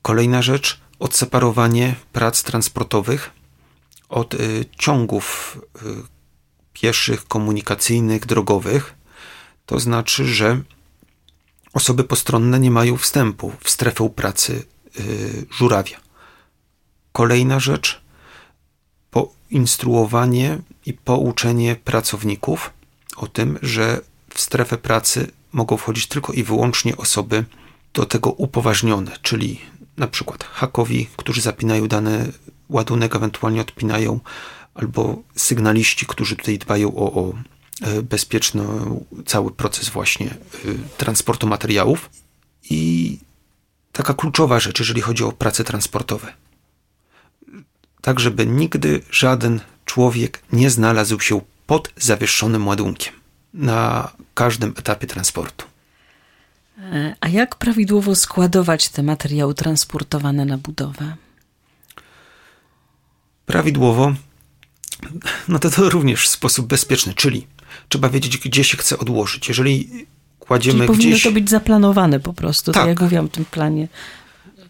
Kolejna 0.02 0.42
rzecz, 0.42 0.80
odseparowanie 0.98 1.94
prac 2.12 2.42
transportowych 2.42 3.30
od 4.08 4.34
y, 4.34 4.64
ciągów 4.78 5.58
y, 5.76 5.80
pieszych, 6.72 7.28
komunikacyjnych, 7.28 8.26
drogowych. 8.26 8.94
To 9.66 9.80
znaczy, 9.80 10.24
że 10.24 10.60
osoby 11.72 12.04
postronne 12.04 12.60
nie 12.60 12.70
mają 12.70 12.96
wstępu 12.96 13.52
w 13.60 13.70
strefę 13.70 14.10
pracy 14.10 14.62
Y, 14.62 14.79
żurawia. 15.50 16.00
Kolejna 17.12 17.60
rzecz, 17.60 18.00
poinstruowanie 19.10 20.58
i 20.86 20.92
pouczenie 20.92 21.76
pracowników 21.76 22.70
o 23.16 23.26
tym, 23.26 23.58
że 23.62 24.00
w 24.34 24.40
strefę 24.40 24.78
pracy 24.78 25.30
mogą 25.52 25.76
wchodzić 25.76 26.06
tylko 26.06 26.32
i 26.32 26.42
wyłącznie 26.44 26.96
osoby 26.96 27.44
do 27.94 28.06
tego 28.06 28.30
upoważnione, 28.30 29.16
czyli 29.22 29.60
na 29.96 30.08
przykład 30.08 30.44
hakowi, 30.44 31.08
którzy 31.16 31.40
zapinają 31.40 31.88
dany 31.88 32.32
ładunek, 32.68 33.16
ewentualnie 33.16 33.60
odpinają, 33.60 34.20
albo 34.74 35.22
sygnaliści, 35.36 36.06
którzy 36.06 36.36
tutaj 36.36 36.58
dbają 36.58 36.96
o, 36.96 37.12
o 37.12 37.32
e, 37.80 38.02
bezpieczny 38.02 38.64
cały 39.26 39.50
proces 39.50 39.88
właśnie 39.88 40.26
e, 40.26 40.36
transportu 40.96 41.46
materiałów. 41.46 42.10
I 42.70 43.18
taka 43.92 44.14
kluczowa 44.14 44.60
rzecz, 44.60 44.78
jeżeli 44.78 45.00
chodzi 45.00 45.24
o 45.24 45.32
prace 45.32 45.64
transportowe. 45.64 46.32
Tak, 48.00 48.20
żeby 48.20 48.46
nigdy 48.46 49.02
żaden 49.10 49.60
człowiek 49.84 50.42
nie 50.52 50.70
znalazł 50.70 51.20
się 51.20 51.40
pod 51.66 51.92
zawieszonym 51.96 52.66
ładunkiem 52.66 53.14
na 53.54 54.10
każdym 54.34 54.74
etapie 54.78 55.06
transportu. 55.06 55.66
A 57.20 57.28
jak 57.28 57.56
prawidłowo 57.56 58.14
składować 58.14 58.88
te 58.88 59.02
materiały 59.02 59.54
transportowane 59.54 60.44
na 60.44 60.58
budowę? 60.58 61.16
Prawidłowo, 63.46 64.14
no 65.48 65.58
to 65.58 65.70
to 65.70 65.90
również 65.90 66.24
w 66.24 66.30
sposób 66.30 66.66
bezpieczny, 66.66 67.14
czyli 67.14 67.46
trzeba 67.88 68.08
wiedzieć, 68.08 68.38
gdzie 68.38 68.64
się 68.64 68.76
chce 68.76 68.98
odłożyć. 68.98 69.48
Jeżeli 69.48 70.06
kładziemy 70.50 70.78
Czyli 70.78 70.86
powinno 70.86 71.10
gdzieś... 71.10 71.22
to 71.22 71.32
być 71.32 71.50
zaplanowane 71.50 72.20
po 72.20 72.32
prostu, 72.32 72.72
tak, 72.72 72.82
tak 72.82 72.88
jak 72.88 73.00
mówiłam 73.00 73.28
w 73.28 73.30
tym 73.30 73.44
planie 73.44 73.88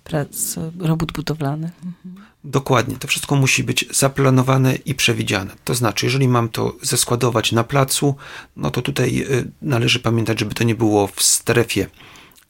prac, 0.05 0.57
robót 0.79 1.13
budowlanych. 1.13 1.71
Mhm. 1.85 2.27
Dokładnie, 2.45 2.97
to 2.97 3.09
wszystko 3.09 3.37
musi 3.37 3.65
być 3.65 3.85
zaplanowane 3.91 4.75
i 4.75 4.95
przewidziane. 4.95 5.51
To 5.65 5.75
znaczy, 5.75 6.07
jeżeli 6.07 6.29
mam 6.29 6.49
to 6.49 6.77
zeskładować 6.83 7.53
na 7.53 7.65
placu, 7.65 8.15
no 8.57 8.71
to 8.71 8.83
tutaj 8.83 9.27
y, 9.31 9.51
należy 9.63 10.01
pamiętać, 10.01 10.41
żeby 10.41 10.55
to 10.55 10.65
nie 10.65 10.75
było 10.75 11.07
w 11.07 11.23
strefie 11.23 11.87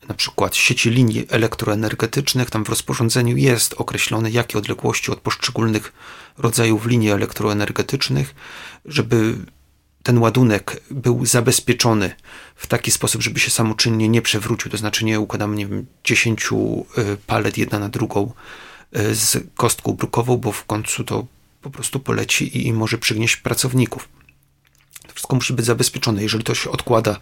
na 0.08 0.14
przykład 0.14 0.56
sieci 0.56 0.90
linii 0.90 1.26
elektroenergetycznych. 1.28 2.50
Tam 2.50 2.64
w 2.64 2.68
rozporządzeniu 2.68 3.36
jest 3.36 3.74
określone, 3.78 4.30
jakie 4.30 4.58
odległości 4.58 5.10
od 5.10 5.20
poszczególnych 5.20 5.92
rodzajów 6.38 6.86
linii 6.86 7.10
elektroenergetycznych, 7.10 8.34
żeby 8.84 9.34
ten 10.02 10.18
ładunek 10.18 10.82
był 10.90 11.26
zabezpieczony 11.26 12.14
w 12.56 12.66
taki 12.66 12.90
sposób, 12.90 13.22
żeby 13.22 13.40
się 13.40 13.50
samoczynnie 13.50 14.08
nie 14.08 14.22
przewrócił, 14.22 14.70
to 14.70 14.76
znaczy 14.76 15.04
nie 15.04 15.20
układamy, 15.20 15.56
nie 15.56 15.66
wiem, 15.66 15.86
10 16.04 16.48
y, 16.98 17.16
palet 17.26 17.58
jedna 17.58 17.78
na 17.78 17.88
drugą 17.88 18.32
y, 18.96 19.14
z 19.14 19.38
kostką 19.56 19.92
brukową, 19.92 20.36
bo 20.36 20.52
w 20.52 20.64
końcu 20.64 21.04
to 21.04 21.26
po 21.62 21.70
prostu 21.70 22.00
poleci 22.00 22.66
i 22.66 22.72
może 22.72 22.98
przygnieść 22.98 23.36
pracowników. 23.36 24.08
To 25.06 25.12
wszystko 25.14 25.36
musi 25.36 25.52
być 25.52 25.66
zabezpieczone. 25.66 26.22
Jeżeli 26.22 26.44
to 26.44 26.54
się 26.54 26.70
odkłada 26.70 27.16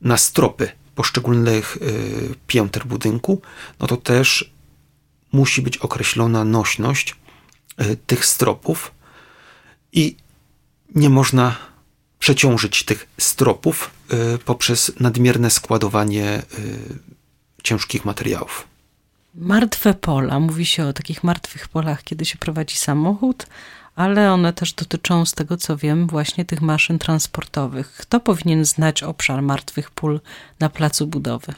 na 0.00 0.16
stropy 0.16 0.68
poszczególnych 0.94 1.76
y, 1.76 2.34
pięter 2.46 2.86
budynku, 2.86 3.42
no 3.80 3.86
to 3.86 3.96
też 3.96 4.52
musi 5.32 5.62
być 5.62 5.78
określona 5.78 6.44
nośność 6.44 7.16
tych 8.06 8.26
stropów 8.26 8.92
i 9.92 10.16
nie 10.94 11.10
można 11.10 11.71
przeciążyć 12.22 12.84
tych 12.84 13.08
stropów 13.18 13.90
y, 14.12 14.38
poprzez 14.38 14.92
nadmierne 15.00 15.50
składowanie 15.50 16.42
y, 16.58 16.98
ciężkich 17.62 18.04
materiałów. 18.04 18.68
Martwe 19.34 19.94
pola. 19.94 20.40
Mówi 20.40 20.66
się 20.66 20.86
o 20.86 20.92
takich 20.92 21.24
martwych 21.24 21.68
polach, 21.68 22.02
kiedy 22.02 22.24
się 22.24 22.38
prowadzi 22.38 22.76
samochód, 22.76 23.46
ale 23.94 24.32
one 24.32 24.52
też 24.52 24.72
dotyczą, 24.72 25.26
z 25.26 25.32
tego 25.32 25.56
co 25.56 25.76
wiem, 25.76 26.06
właśnie 26.06 26.44
tych 26.44 26.62
maszyn 26.62 26.98
transportowych. 26.98 27.92
Kto 27.92 28.20
powinien 28.20 28.64
znać 28.64 29.02
obszar 29.02 29.42
martwych 29.42 29.90
pól 29.90 30.20
na 30.60 30.68
placu 30.68 31.06
budowy? 31.06 31.54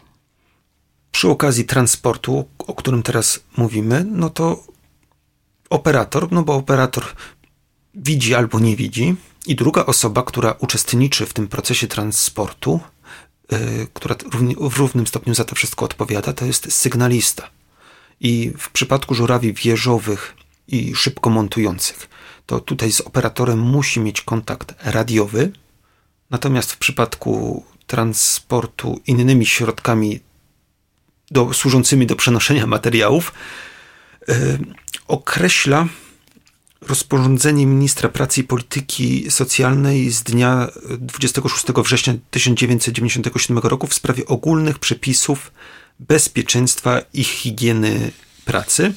Przy 1.12 1.28
okazji 1.28 1.64
transportu, 1.64 2.49
o 2.59 2.75
którym 2.75 3.02
teraz 3.02 3.40
mówimy, 3.56 4.04
no 4.11 4.30
to 4.30 4.64
operator, 5.71 6.33
no 6.33 6.42
bo 6.42 6.54
operator 6.54 7.04
widzi 7.94 8.35
albo 8.35 8.61
nie 8.61 8.76
widzi, 8.76 9.16
i 9.47 9.55
druga 9.55 9.87
osoba, 9.87 10.23
która 10.23 10.55
uczestniczy 10.59 11.27
w 11.27 11.33
tym 11.33 11.49
procesie 11.49 11.87
transportu, 11.87 12.81
yy, 13.53 13.59
która 13.95 14.17
w 14.61 14.77
równym 14.77 15.07
stopniu 15.07 15.35
za 15.35 15.45
to 15.45 15.55
wszystko 15.55 15.85
odpowiada, 15.85 16.33
to 16.33 16.45
jest 16.45 16.73
sygnalista. 16.73 17.51
I 18.21 18.53
w 18.59 18.71
przypadku 18.71 19.15
żurawi 19.15 19.53
wieżowych 19.53 20.35
i 20.69 20.95
szybko 20.95 21.31
montujących, 21.31 22.09
to 22.47 22.61
tutaj 22.61 22.93
z 22.93 23.01
operatorem 23.01 23.59
musi 23.59 24.01
mieć 24.01 24.21
kontakt 24.21 24.75
radiowy, 24.85 25.53
natomiast 26.31 26.73
w 26.73 26.79
przypadku 26.79 27.65
transportu 27.87 29.01
innymi 29.07 29.47
środkami 29.47 30.21
do, 31.31 31.53
służącymi 31.53 32.07
do 32.07 32.17
przenoszenia 32.17 32.67
materiałów, 32.67 33.33
yy, 34.29 34.59
określa 35.09 35.89
rozporządzenie 36.81 37.66
ministra 37.66 38.09
pracy 38.09 38.40
i 38.40 38.45
polityki 38.45 39.31
socjalnej 39.31 40.11
z 40.11 40.23
dnia 40.23 40.69
26 40.99 41.64
września 41.66 42.14
1997 42.31 43.59
roku 43.59 43.87
w 43.87 43.95
sprawie 43.95 44.26
ogólnych 44.26 44.78
przepisów 44.78 45.52
bezpieczeństwa 46.00 47.00
i 47.14 47.25
higieny 47.25 48.11
pracy. 48.45 48.95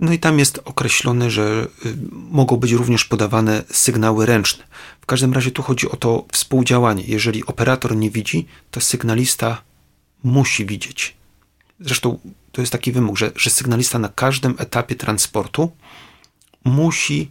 No 0.00 0.12
i 0.12 0.18
tam 0.18 0.38
jest 0.38 0.60
określone, 0.64 1.30
że 1.30 1.66
y, 1.86 1.96
mogą 2.12 2.56
być 2.56 2.72
również 2.72 3.04
podawane 3.04 3.62
sygnały 3.70 4.26
ręczne. 4.26 4.64
W 5.00 5.06
każdym 5.06 5.32
razie 5.32 5.50
tu 5.50 5.62
chodzi 5.62 5.90
o 5.90 5.96
to 5.96 6.24
współdziałanie. 6.32 7.04
Jeżeli 7.06 7.46
operator 7.46 7.96
nie 7.96 8.10
widzi, 8.10 8.46
to 8.70 8.80
sygnalista 8.80 9.62
musi 10.24 10.66
widzieć. 10.66 11.16
Zresztą 11.80 12.18
to 12.52 12.60
jest 12.60 12.72
taki 12.72 12.92
wymóg, 12.92 13.18
że, 13.18 13.32
że 13.36 13.50
sygnalista 13.50 13.98
na 13.98 14.08
każdym 14.08 14.54
etapie 14.58 14.94
transportu 14.94 15.72
musi 16.64 17.30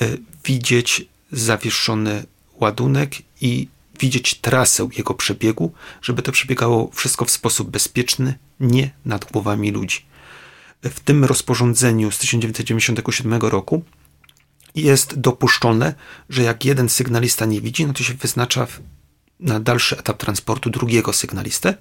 e, 0.00 0.08
widzieć 0.44 1.06
zawieszony 1.32 2.24
ładunek 2.60 3.14
i 3.40 3.68
widzieć 4.00 4.34
trasę 4.34 4.88
jego 4.96 5.14
przebiegu, 5.14 5.72
żeby 6.02 6.22
to 6.22 6.32
przebiegało 6.32 6.90
wszystko 6.94 7.24
w 7.24 7.30
sposób 7.30 7.70
bezpieczny, 7.70 8.38
nie 8.60 8.90
nad 9.04 9.24
głowami 9.32 9.70
ludzi. 9.70 10.04
W 10.82 11.00
tym 11.00 11.24
rozporządzeniu 11.24 12.10
z 12.10 12.18
1997 12.18 13.32
roku 13.34 13.82
jest 14.74 15.20
dopuszczone, 15.20 15.94
że 16.28 16.42
jak 16.42 16.64
jeden 16.64 16.88
sygnalista 16.88 17.46
nie 17.46 17.60
widzi, 17.60 17.86
no 17.86 17.92
to 17.92 18.02
się 18.02 18.14
wyznacza 18.14 18.66
na 19.40 19.60
dalszy 19.60 19.98
etap 19.98 20.18
transportu 20.18 20.70
drugiego 20.70 21.12
sygnalistę, 21.12 21.74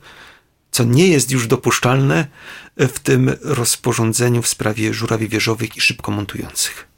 co 0.72 0.84
nie 0.84 1.08
jest 1.08 1.32
już 1.32 1.48
dopuszczalne 1.48 2.28
w 2.78 3.00
tym 3.00 3.32
rozporządzeniu 3.42 4.42
w 4.42 4.48
sprawie 4.48 4.94
żurawi 4.94 5.28
wieżowych 5.28 5.78
i 5.78 5.82
szybko 5.82 6.12
montujących. 6.12 6.90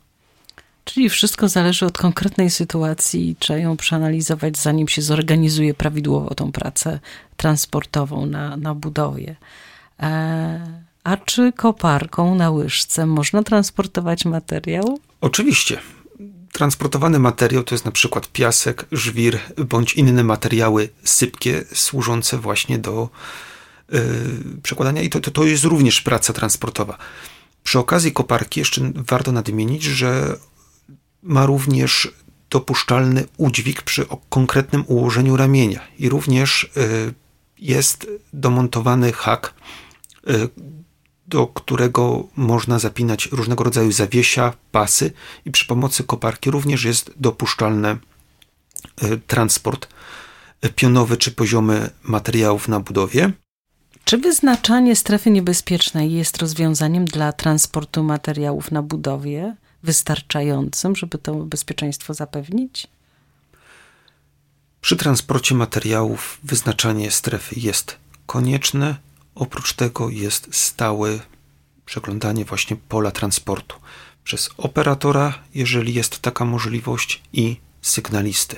Czyli 0.85 1.09
wszystko 1.09 1.49
zależy 1.49 1.85
od 1.85 1.97
konkretnej 1.97 2.49
sytuacji 2.49 3.29
i 3.29 3.35
trzeba 3.35 3.59
ją 3.59 3.77
przeanalizować, 3.77 4.57
zanim 4.57 4.87
się 4.87 5.01
zorganizuje 5.01 5.73
prawidłowo 5.73 6.35
tą 6.35 6.51
pracę 6.51 6.99
transportową 7.37 8.25
na, 8.25 8.57
na 8.57 8.75
budowie. 8.75 9.35
E, 9.99 10.81
a 11.03 11.17
czy 11.17 11.51
koparką 11.51 12.35
na 12.35 12.51
łyżce 12.51 13.05
można 13.05 13.43
transportować 13.43 14.25
materiał? 14.25 14.99
Oczywiście. 15.21 15.79
Transportowany 16.51 17.19
materiał 17.19 17.63
to 17.63 17.75
jest 17.75 17.85
na 17.85 17.91
przykład 17.91 18.27
piasek, 18.27 18.85
żwir 18.91 19.39
bądź 19.57 19.93
inne 19.93 20.23
materiały 20.23 20.89
sypkie 21.03 21.63
służące 21.73 22.37
właśnie 22.37 22.77
do 22.77 23.09
przekładania 24.63 25.01
i 25.01 25.09
to, 25.09 25.19
to, 25.19 25.31
to 25.31 25.43
jest 25.43 25.63
również 25.63 26.01
praca 26.01 26.33
transportowa. 26.33 26.97
Przy 27.63 27.79
okazji 27.79 28.11
koparki 28.11 28.59
jeszcze 28.59 28.91
warto 28.95 29.31
nadmienić, 29.31 29.83
że 29.83 30.37
ma 31.23 31.45
również 31.45 32.11
dopuszczalny 32.49 33.25
udźwig 33.37 33.81
przy 33.81 34.05
konkretnym 34.29 34.83
ułożeniu 34.87 35.37
ramienia 35.37 35.79
i 35.99 36.09
również 36.09 36.63
y, 36.63 37.13
jest 37.57 38.07
domontowany 38.33 39.11
hak, 39.13 39.53
y, 40.29 40.49
do 41.27 41.47
którego 41.47 42.27
można 42.35 42.79
zapinać 42.79 43.25
różnego 43.31 43.63
rodzaju 43.63 43.91
zawiesia, 43.91 44.53
pasy 44.71 45.11
i 45.45 45.51
przy 45.51 45.65
pomocy 45.65 46.03
koparki 46.03 46.51
również 46.51 46.83
jest 46.83 47.11
dopuszczalny 47.17 47.97
y, 49.03 49.17
transport 49.27 49.87
pionowy 50.75 51.17
czy 51.17 51.31
poziomy 51.31 51.89
materiałów 52.03 52.67
na 52.67 52.79
budowie. 52.79 53.31
Czy 54.05 54.17
wyznaczanie 54.17 54.95
strefy 54.95 55.29
niebezpiecznej 55.29 56.11
jest 56.11 56.37
rozwiązaniem 56.37 57.05
dla 57.05 57.33
transportu 57.33 58.03
materiałów 58.03 58.71
na 58.71 58.81
budowie? 58.81 59.55
wystarczającym, 59.83 60.95
żeby 60.95 61.17
to 61.17 61.35
bezpieczeństwo 61.35 62.13
zapewnić? 62.13 62.87
Przy 64.81 64.95
transporcie 64.95 65.55
materiałów 65.55 66.39
wyznaczanie 66.43 67.11
strefy 67.11 67.59
jest 67.59 67.97
konieczne. 68.25 68.95
Oprócz 69.35 69.73
tego 69.73 70.09
jest 70.09 70.47
stałe 70.55 71.19
przeglądanie 71.85 72.45
właśnie 72.45 72.75
pola 72.75 73.11
transportu 73.11 73.75
przez 74.23 74.49
operatora, 74.57 75.39
jeżeli 75.53 75.93
jest 75.93 76.19
taka 76.19 76.45
możliwość, 76.45 77.21
i 77.33 77.57
sygnalisty. 77.81 78.55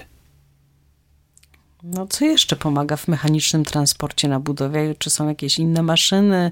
No, 1.84 2.08
co 2.08 2.26
jeszcze 2.26 2.56
pomaga 2.56 2.98
w 2.98 3.08
mechanicznym 3.08 3.66
transporcie 3.66 4.28
na 4.28 4.40
budowie? 4.40 4.96
Czy 5.00 5.10
są 5.10 5.28
jakieś 5.28 5.60
inne 5.60 5.84
maszyny? 5.84 6.52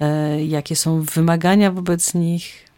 E, 0.00 0.44
jakie 0.44 0.76
są 0.76 1.02
wymagania 1.02 1.70
wobec 1.72 2.14
nich? 2.14 2.68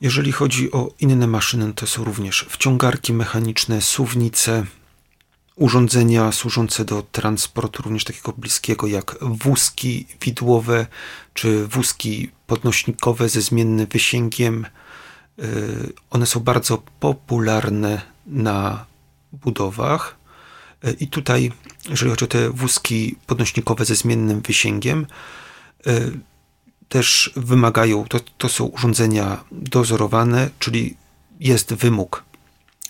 Jeżeli 0.00 0.32
chodzi 0.32 0.72
o 0.72 0.90
inne 1.00 1.26
maszyny, 1.26 1.72
to 1.74 1.86
są 1.86 2.04
również 2.04 2.46
wciągarki 2.48 3.12
mechaniczne, 3.12 3.80
suwnice, 3.80 4.64
urządzenia 5.56 6.32
służące 6.32 6.84
do 6.84 7.02
transportu 7.02 7.82
również 7.82 8.04
takiego 8.04 8.32
bliskiego 8.32 8.86
jak 8.86 9.16
wózki 9.20 10.06
widłowe 10.20 10.86
czy 11.34 11.66
wózki 11.66 12.30
podnośnikowe 12.46 13.28
ze 13.28 13.40
zmiennym 13.40 13.86
wysięgiem. 13.86 14.66
Y, 15.38 15.92
one 16.10 16.26
są 16.26 16.40
bardzo 16.40 16.82
popularne 17.00 18.02
na 18.26 18.86
budowach. 19.32 20.23
Y, 20.86 20.96
I 21.00 21.06
tutaj, 21.06 21.52
jeżeli 21.88 22.10
chodzi 22.10 22.24
o 22.24 22.28
te 22.28 22.50
wózki 22.50 23.16
podnośnikowe 23.26 23.84
ze 23.84 23.94
zmiennym 23.94 24.40
wysięgiem, 24.40 25.06
y, 25.86 26.20
też 26.88 27.32
wymagają, 27.36 28.04
to, 28.04 28.20
to 28.38 28.48
są 28.48 28.64
urządzenia 28.64 29.44
dozorowane, 29.52 30.50
czyli 30.58 30.96
jest 31.40 31.74
wymóg, 31.74 32.24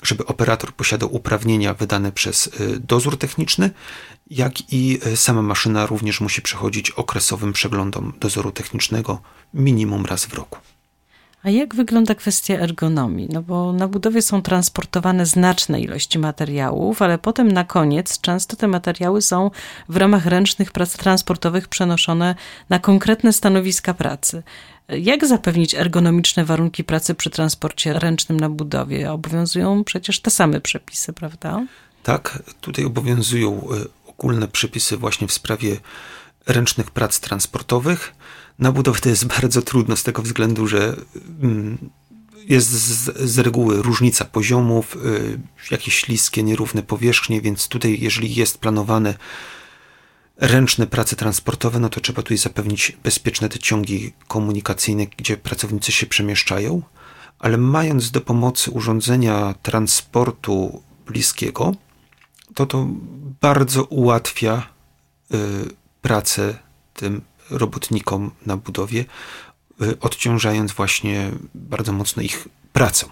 żeby 0.03 0.27
operator 0.27 0.73
posiadał 0.73 1.15
uprawnienia 1.15 1.75
wydane 1.75 2.13
przez 2.13 2.47
y, 2.47 2.81
dozór 2.81 3.19
techniczny, 3.19 3.71
jak 4.31 4.73
i 4.73 4.99
sama 5.15 5.43
maszyna 5.43 5.87
również 5.87 6.21
musi 6.21 6.43
przechodzić 6.43 6.91
okresowym 6.91 7.53
przeglądom 7.53 8.13
dozoru 8.21 8.53
technicznego 8.53 9.23
minimum 9.55 10.07
raz 10.07 10.25
w 10.25 10.35
roku. 10.35 10.59
A 11.45 11.51
jak 11.51 11.75
wygląda 11.75 12.15
kwestia 12.15 12.55
ergonomii? 12.55 13.29
No 13.33 13.43
bo 13.43 13.73
na 13.73 13.89
budowie 13.89 14.23
są 14.23 14.43
transportowane 14.43 15.27
znaczne 15.27 15.81
ilości 15.81 16.19
materiałów, 16.19 17.03
ale 17.03 17.19
potem 17.19 17.53
na 17.53 17.65
koniec 17.65 18.21
często 18.21 18.57
te 18.57 18.69
materiały 18.69 19.23
są 19.23 19.51
w 19.89 19.97
ramach 19.97 20.27
ręcznych 20.27 20.73
prac 20.73 20.97
transportowych 20.97 21.69
przenoszone 21.69 22.35
na 22.71 22.79
konkretne 22.79 23.33
stanowiska 23.33 23.95
pracy. 23.95 24.43
Jak 24.89 25.27
zapewnić 25.27 25.75
ergonomiczne 25.75 26.45
warunki 26.45 26.85
pracy 26.85 27.15
przy 27.15 27.31
transporcie 27.31 27.93
ręcznym 27.93 28.41
na 28.41 28.51
budowie? 28.51 29.13
Obowiązują 29.13 29.85
przecież 29.85 30.21
te 30.21 30.31
same 30.31 30.61
przepisy, 30.61 31.13
prawda? 31.13 31.67
Tak, 32.03 32.43
tutaj 32.61 32.85
obowiązują 32.85 33.53
e, 33.53 33.85
ogólne 34.07 34.49
przepisy 34.49 34.97
właśnie 34.97 35.29
w 35.29 35.33
sprawie 35.33 35.77
ręcznych 36.47 36.91
prac 36.91 37.21
transportowych. 37.21 38.15
Na 38.59 38.73
budowie 38.73 39.01
to 39.01 39.09
jest 39.09 39.27
bardzo 39.27 39.63
trudno 39.63 39.97
z 39.97 40.03
tego 40.03 40.23
względu, 40.23 40.67
że 40.67 40.97
mm, 41.43 41.91
jest 42.49 42.71
z, 42.71 43.19
z 43.31 43.39
reguły 43.39 43.83
różnica 43.83 44.25
poziomów, 44.25 44.97
y, 44.97 45.41
jakieś 45.71 45.95
śliskie, 45.95 46.43
nierówne 46.43 46.83
powierzchnie, 46.83 47.41
więc 47.41 47.69
tutaj, 47.69 47.99
jeżeli 48.01 48.35
jest 48.35 48.59
planowane 48.59 49.15
ręczne 50.37 50.87
prace 50.87 51.17
transportowe, 51.17 51.81
no 51.81 51.89
to 51.89 52.01
trzeba 52.01 52.23
tutaj 52.23 52.37
zapewnić 52.37 52.97
bezpieczne 53.03 53.49
te 53.49 53.59
ciągi 53.59 54.13
komunikacyjne, 54.29 55.07
gdzie 55.07 55.37
pracownicy 55.37 55.93
się 55.93 56.07
przemieszczają, 56.07 56.83
ale 57.39 57.57
mając 57.59 58.11
do 58.11 58.21
pomocy 58.21 58.71
urządzenia 58.71 59.55
transportu 59.63 60.83
bliskiego, 61.07 61.75
to 62.55 62.67
to 62.67 62.89
bardzo 63.41 63.85
ułatwia 63.85 64.67
y, 65.35 65.37
pracę 66.03 66.59
tym 66.95 67.21
robotnikom 67.51 68.31
na 68.47 68.57
budowie, 68.57 69.05
y, 69.83 70.01
odciążając 70.01 70.73
właśnie 70.73 71.31
bardzo 71.55 71.93
mocno 71.93 72.23
ich 72.23 72.49
pracę. 72.73 73.07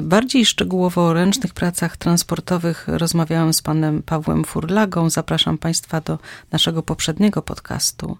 Bardziej 0.00 0.46
szczegółowo 0.46 1.06
o 1.06 1.12
ręcznych 1.12 1.54
pracach 1.54 1.96
transportowych 1.96 2.84
rozmawiałam 2.88 3.52
z 3.52 3.62
panem 3.62 4.02
Pawłem 4.02 4.44
Furlagą. 4.44 5.10
Zapraszam 5.10 5.58
państwa 5.58 6.00
do 6.00 6.18
naszego 6.52 6.82
poprzedniego 6.82 7.42
podcastu. 7.42 8.18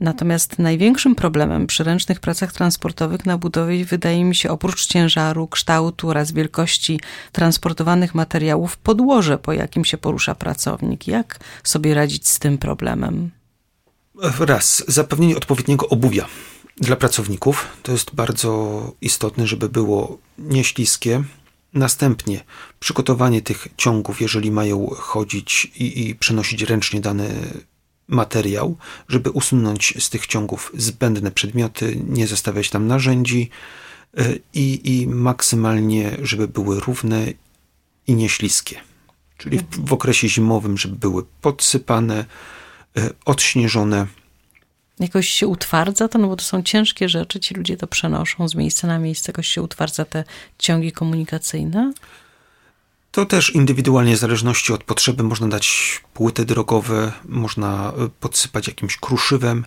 Natomiast 0.00 0.58
największym 0.58 1.14
problemem 1.14 1.66
przy 1.66 1.84
ręcznych 1.84 2.20
pracach 2.20 2.52
transportowych 2.52 3.26
na 3.26 3.38
budowie 3.38 3.84
wydaje 3.84 4.24
mi 4.24 4.34
się 4.34 4.50
oprócz 4.50 4.86
ciężaru, 4.86 5.48
kształtu 5.48 6.08
oraz 6.08 6.32
wielkości 6.32 7.00
transportowanych 7.32 8.14
materiałów 8.14 8.76
podłoże, 8.76 9.38
po 9.38 9.52
jakim 9.52 9.84
się 9.84 9.98
porusza 9.98 10.34
pracownik. 10.34 11.08
Jak 11.08 11.40
sobie 11.64 11.94
radzić 11.94 12.28
z 12.28 12.38
tym 12.38 12.58
problemem? 12.58 13.30
Raz, 14.38 14.84
zapewnienie 14.88 15.36
odpowiedniego 15.36 15.88
obuwia 15.88 16.26
dla 16.76 16.96
pracowników. 16.96 17.66
To 17.82 17.92
jest 17.92 18.14
bardzo 18.14 18.92
istotne, 19.00 19.46
żeby 19.46 19.68
było 19.68 20.18
nieśliskie. 20.38 21.24
Następnie 21.74 22.44
przygotowanie 22.80 23.42
tych 23.42 23.68
ciągów, 23.76 24.20
jeżeli 24.20 24.50
mają 24.50 24.86
chodzić 24.86 25.64
i, 25.64 26.08
i 26.08 26.14
przenosić 26.14 26.62
ręcznie 26.62 27.00
dany 27.00 27.34
materiał, 28.08 28.76
żeby 29.08 29.30
usunąć 29.30 30.04
z 30.04 30.10
tych 30.10 30.26
ciągów 30.26 30.72
zbędne 30.74 31.30
przedmioty, 31.30 32.02
nie 32.08 32.26
zostawiać 32.26 32.70
tam 32.70 32.86
narzędzi 32.86 33.50
y, 34.18 34.40
i, 34.54 34.80
i 34.84 35.06
maksymalnie, 35.06 36.16
żeby 36.22 36.48
były 36.48 36.80
równe 36.80 37.26
i 38.06 38.14
nieśliskie. 38.14 38.80
Czyli 39.38 39.58
w, 39.58 39.88
w 39.88 39.92
okresie 39.92 40.28
zimowym, 40.28 40.78
żeby 40.78 40.96
były 40.96 41.24
podsypane, 41.40 42.24
odśnieżone. 43.24 44.06
Jakoś 45.00 45.28
się 45.28 45.46
utwardza 45.46 46.08
to, 46.08 46.18
no 46.18 46.28
bo 46.28 46.36
to 46.36 46.44
są 46.44 46.62
ciężkie 46.62 47.08
rzeczy, 47.08 47.40
ci 47.40 47.54
ludzie 47.54 47.76
to 47.76 47.86
przenoszą 47.86 48.48
z 48.48 48.54
miejsca 48.54 48.86
na 48.86 48.98
miejsce, 48.98 49.32
jakoś 49.32 49.48
się 49.48 49.62
utwardza 49.62 50.04
te 50.04 50.24
ciągi 50.58 50.92
komunikacyjne? 50.92 51.92
To 53.12 53.26
też 53.26 53.54
indywidualnie, 53.54 54.16
w 54.16 54.18
zależności 54.18 54.72
od 54.72 54.84
potrzeby, 54.84 55.22
można 55.22 55.48
dać 55.48 56.00
płyty 56.14 56.44
drogowe, 56.44 57.12
można 57.24 57.92
y, 58.06 58.08
podsypać 58.08 58.66
jakimś 58.66 58.96
kruszywem, 58.96 59.66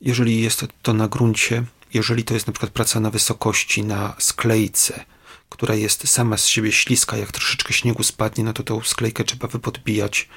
jeżeli 0.00 0.42
jest 0.42 0.66
to 0.82 0.92
na 0.92 1.08
gruncie, 1.08 1.64
jeżeli 1.94 2.24
to 2.24 2.34
jest 2.34 2.46
na 2.46 2.52
przykład 2.52 2.72
praca 2.72 3.00
na 3.00 3.10
wysokości, 3.10 3.84
na 3.84 4.14
sklejce, 4.18 5.04
która 5.48 5.74
jest 5.74 6.08
sama 6.08 6.36
z 6.36 6.46
siebie 6.46 6.72
śliska, 6.72 7.16
jak 7.16 7.32
troszeczkę 7.32 7.72
śniegu 7.72 8.02
spadnie, 8.02 8.44
no 8.44 8.52
to 8.52 8.62
tą 8.62 8.82
sklejkę 8.82 9.24
trzeba 9.24 9.48
wypodbijać 9.48 10.28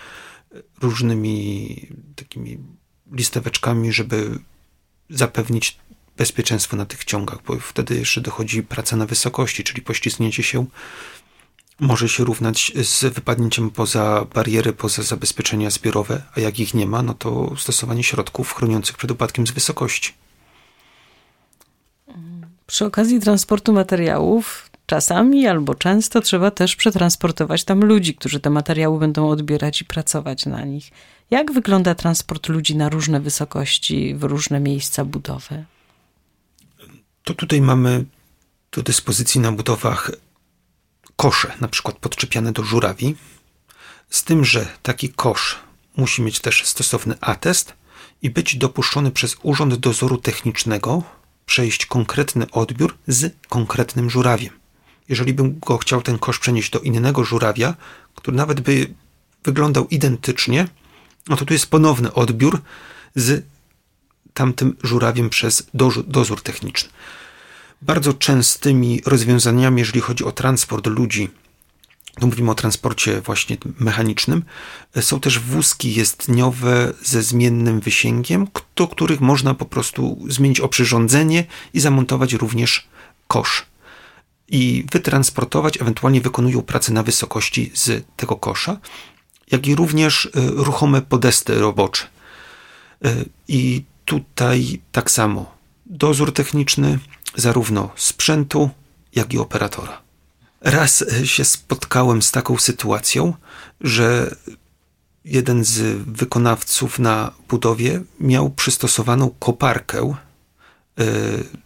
różnymi 0.81 1.87
takimi 2.15 2.57
listeweczkami, 3.11 3.93
żeby 3.93 4.39
zapewnić 5.09 5.77
bezpieczeństwo 6.17 6.77
na 6.77 6.85
tych 6.85 7.03
ciągach, 7.03 7.43
bo 7.47 7.59
wtedy 7.59 7.95
jeszcze 7.95 8.21
dochodzi 8.21 8.63
praca 8.63 8.95
na 8.95 9.05
wysokości, 9.05 9.63
czyli 9.63 9.81
poślizgnięcie 9.81 10.43
się 10.43 10.65
może 11.79 12.09
się 12.09 12.23
równać 12.23 12.71
z 12.83 13.13
wypadnięciem 13.13 13.71
poza 13.71 14.25
bariery, 14.33 14.73
poza 14.73 15.03
zabezpieczenia 15.03 15.69
zbiorowe, 15.69 16.23
a 16.35 16.39
jak 16.39 16.59
ich 16.59 16.73
nie 16.73 16.85
ma, 16.87 17.03
no 17.03 17.13
to 17.13 17.51
stosowanie 17.57 18.03
środków 18.03 18.53
chroniących 18.53 18.97
przed 18.97 19.11
upadkiem 19.11 19.47
z 19.47 19.51
wysokości. 19.51 20.13
Przy 22.67 22.85
okazji 22.85 23.19
transportu 23.19 23.73
materiałów 23.73 24.69
czasami 24.85 25.47
albo 25.47 25.75
często 25.75 26.21
trzeba 26.21 26.51
też 26.51 26.75
przetransportować 26.75 27.63
tam 27.63 27.85
ludzi, 27.85 28.15
którzy 28.15 28.39
te 28.39 28.49
materiały 28.49 28.99
będą 28.99 29.29
odbierać 29.29 29.81
i 29.81 29.85
pracować 29.85 30.45
na 30.45 30.65
nich. 30.65 30.91
Jak 31.31 31.51
wygląda 31.51 31.95
transport 31.95 32.49
ludzi 32.49 32.75
na 32.75 32.89
różne 32.89 33.19
wysokości, 33.19 34.15
w 34.15 34.23
różne 34.23 34.59
miejsca 34.59 35.05
budowy? 35.05 35.65
To 37.23 37.33
tutaj 37.33 37.61
mamy 37.61 38.05
do 38.71 38.83
dyspozycji 38.83 39.41
na 39.41 39.51
budowach 39.51 40.11
kosze, 41.15 41.51
na 41.61 41.67
przykład 41.67 41.97
podczepiane 41.97 42.51
do 42.51 42.63
żurawi, 42.63 43.15
z 44.09 44.23
tym, 44.23 44.45
że 44.45 44.67
taki 44.81 45.09
kosz 45.09 45.59
musi 45.97 46.21
mieć 46.21 46.39
też 46.39 46.65
stosowny 46.65 47.15
atest 47.21 47.73
i 48.21 48.29
być 48.29 48.55
dopuszczony 48.57 49.11
przez 49.11 49.37
Urząd 49.43 49.75
Dozoru 49.75 50.17
Technicznego 50.17 51.03
przejść 51.45 51.85
konkretny 51.85 52.51
odbiór 52.51 52.97
z 53.07 53.33
konkretnym 53.49 54.09
żurawiem. 54.09 54.64
Jeżeli 55.09 55.33
bym 55.33 55.59
go 55.59 55.77
chciał 55.77 56.01
ten 56.01 56.19
kosz 56.19 56.39
przenieść 56.39 56.71
do 56.71 56.79
innego 56.79 57.23
żurawia, 57.23 57.75
który 58.15 58.37
nawet 58.37 58.61
by 58.61 58.93
wyglądał 59.43 59.87
identycznie, 59.87 60.67
no 61.27 61.35
to 61.35 61.45
tu 61.45 61.53
jest 61.53 61.67
ponowny 61.67 62.13
odbiór 62.13 62.61
z 63.15 63.45
tamtym 64.33 64.75
żurawiem 64.83 65.29
przez 65.29 65.69
dozór 66.07 66.41
techniczny. 66.41 66.89
Bardzo 67.81 68.13
częstymi 68.13 69.01
rozwiązaniami, 69.05 69.79
jeżeli 69.79 70.01
chodzi 70.01 70.23
o 70.23 70.31
transport 70.31 70.87
ludzi, 70.87 71.29
tu 72.19 72.27
mówimy 72.27 72.51
o 72.51 72.55
transporcie 72.55 73.21
właśnie 73.21 73.57
mechanicznym, 73.79 74.43
są 75.01 75.19
też 75.19 75.39
wózki 75.39 75.93
jezdniowe 75.93 76.93
ze 77.03 77.23
zmiennym 77.23 77.79
wysięgiem, 77.79 78.47
do 78.75 78.87
których 78.87 79.21
można 79.21 79.53
po 79.53 79.65
prostu 79.65 80.25
zmienić 80.27 80.59
oprzyrządzenie 80.59 81.45
i 81.73 81.79
zamontować 81.79 82.33
również 82.33 82.87
kosz. 83.27 83.65
I 84.47 84.85
wytransportować, 84.91 85.81
ewentualnie 85.81 86.21
wykonują 86.21 86.61
pracę 86.61 86.93
na 86.93 87.03
wysokości 87.03 87.71
z 87.73 88.05
tego 88.15 88.35
kosza, 88.35 88.77
jak 89.51 89.67
i 89.67 89.75
również 89.75 90.25
e, 90.25 90.29
ruchome 90.51 91.01
podesty 91.01 91.59
robocze. 91.59 92.07
E, 93.05 93.15
I 93.47 93.83
tutaj 94.05 94.81
tak 94.91 95.11
samo 95.11 95.55
dozór 95.85 96.33
techniczny, 96.33 96.99
zarówno 97.35 97.89
sprzętu, 97.95 98.69
jak 99.15 99.33
i 99.33 99.37
operatora. 99.37 100.01
Raz 100.61 101.01
e, 101.01 101.27
się 101.27 101.45
spotkałem 101.45 102.21
z 102.21 102.31
taką 102.31 102.57
sytuacją, 102.57 103.33
że 103.81 104.35
jeden 105.25 105.63
z 105.63 105.81
wykonawców 106.07 106.99
na 106.99 107.31
budowie 107.49 108.01
miał 108.19 108.49
przystosowaną 108.49 109.29
koparkę, 109.39 110.15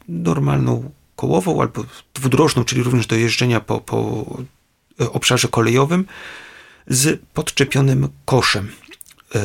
normalną 0.07 0.91
kołową 1.19 1.61
albo 1.61 1.85
dwudrożną, 2.13 2.63
czyli 2.63 2.83
również 2.83 3.07
do 3.07 3.15
jeżdżenia 3.15 3.59
po, 3.59 3.81
po 3.81 4.25
e, 5.01 5.11
obszarze 5.11 5.47
kolejowym, 5.47 6.05
z 6.87 7.21
podczepionym 7.33 8.09
koszem 8.25 8.71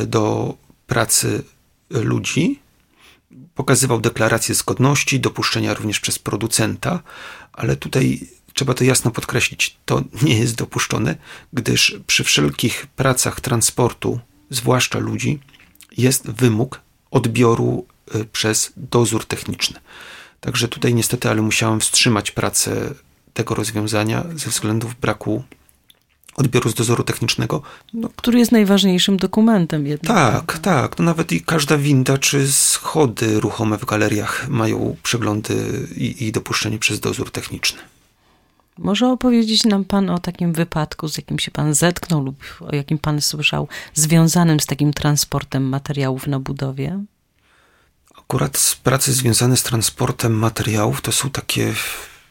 do 0.07 0.55
pracy 0.87 1.43
ludzi 1.91 2.61
pokazywał 3.55 4.01
deklarację 4.01 4.55
zgodności, 4.55 5.21
dopuszczenia 5.21 5.75
również 5.75 6.01
przez 6.01 6.19
producenta, 6.19 7.03
ale 7.53 7.77
tutaj 7.77 8.21
trzeba 8.55 8.75
to 8.75 8.85
jasno 8.85 9.11
podkreślić, 9.11 9.77
to 9.85 10.03
nie 10.23 10.39
jest 10.39 10.55
dopuszczone, 10.55 11.17
gdyż 11.53 12.01
przy 12.07 12.25
wszelkich 12.25 12.87
pracach 12.87 13.41
transportu, 13.41 14.21
zwłaszcza 14.51 14.99
ludzi, 14.99 15.39
jest 15.97 16.31
wymóg 16.31 16.81
odbioru 17.11 17.87
y, 18.15 18.25
przez 18.25 18.73
dozór 18.77 19.25
techniczny. 19.25 19.81
Także 20.44 20.68
tutaj 20.68 20.94
niestety, 20.94 21.30
ale 21.30 21.42
musiałem 21.42 21.80
wstrzymać 21.80 22.30
pracę 22.30 22.94
tego 23.35 23.54
rozwiązania 23.54 24.24
ze 24.37 24.50
względów 24.50 24.94
braku 25.00 25.42
odbioru 26.37 26.70
z 26.70 26.74
dozoru 26.74 27.04
technicznego. 27.04 27.62
No, 27.94 28.09
który 28.16 28.38
jest 28.38 28.52
najważniejszym 28.52 29.16
dokumentem 29.16 29.87
jednak. 29.87 30.16
Tak, 30.16 30.59
tak. 30.59 30.98
No 30.98 31.04
nawet 31.04 31.33
i 31.33 31.40
każda 31.40 31.76
winda 31.76 32.18
czy 32.18 32.52
schody 32.52 33.40
ruchome 33.40 33.78
w 33.78 33.85
galeriach 33.85 34.48
mają 34.48 34.96
przeglądy 35.02 35.54
i, 35.96 36.24
i 36.24 36.33
dopuszczenie 36.33 36.78
przez 36.78 37.00
dozór 37.00 37.30
techniczny. 37.30 37.78
Może 38.78 39.09
opowiedzieć 39.09 39.64
nam 39.64 39.85
Pan 39.85 40.11
o 40.11 40.18
takim 40.18 40.52
wypadku, 40.52 41.09
z 41.09 41.16
jakim 41.16 41.38
się 41.38 41.50
Pan 41.50 41.74
zetknął 41.74 42.24
lub 42.24 42.37
o 42.61 42.74
jakim 42.74 42.98
Pan 42.98 43.20
słyszał, 43.20 43.68
związanym 43.94 44.61
z 44.61 44.66
takim 44.66 44.92
transportem 44.92 45.62
materiałów 45.68 46.26
na 46.26 46.40
budowie? 46.40 47.04
Akurat 48.35 48.77
prace 48.83 49.12
związane 49.12 49.57
z 49.57 49.62
transportem 49.62 50.33
materiałów 50.33 51.01
to 51.01 51.12
są 51.12 51.31
takie 51.31 51.75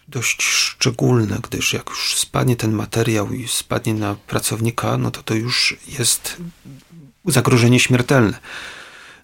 dość 0.07 0.43
szczególne, 0.43 1.39
gdyż 1.43 1.73
jak 1.73 1.89
już 1.89 2.15
spadnie 2.17 2.55
ten 2.55 2.71
materiał 2.71 3.33
i 3.33 3.47
spadnie 3.47 3.93
na 3.93 4.15
pracownika, 4.15 4.97
no 4.97 5.11
to 5.11 5.23
to 5.23 5.33
już 5.33 5.77
jest 5.87 6.37
zagrożenie 7.25 7.79
śmiertelne. 7.79 8.39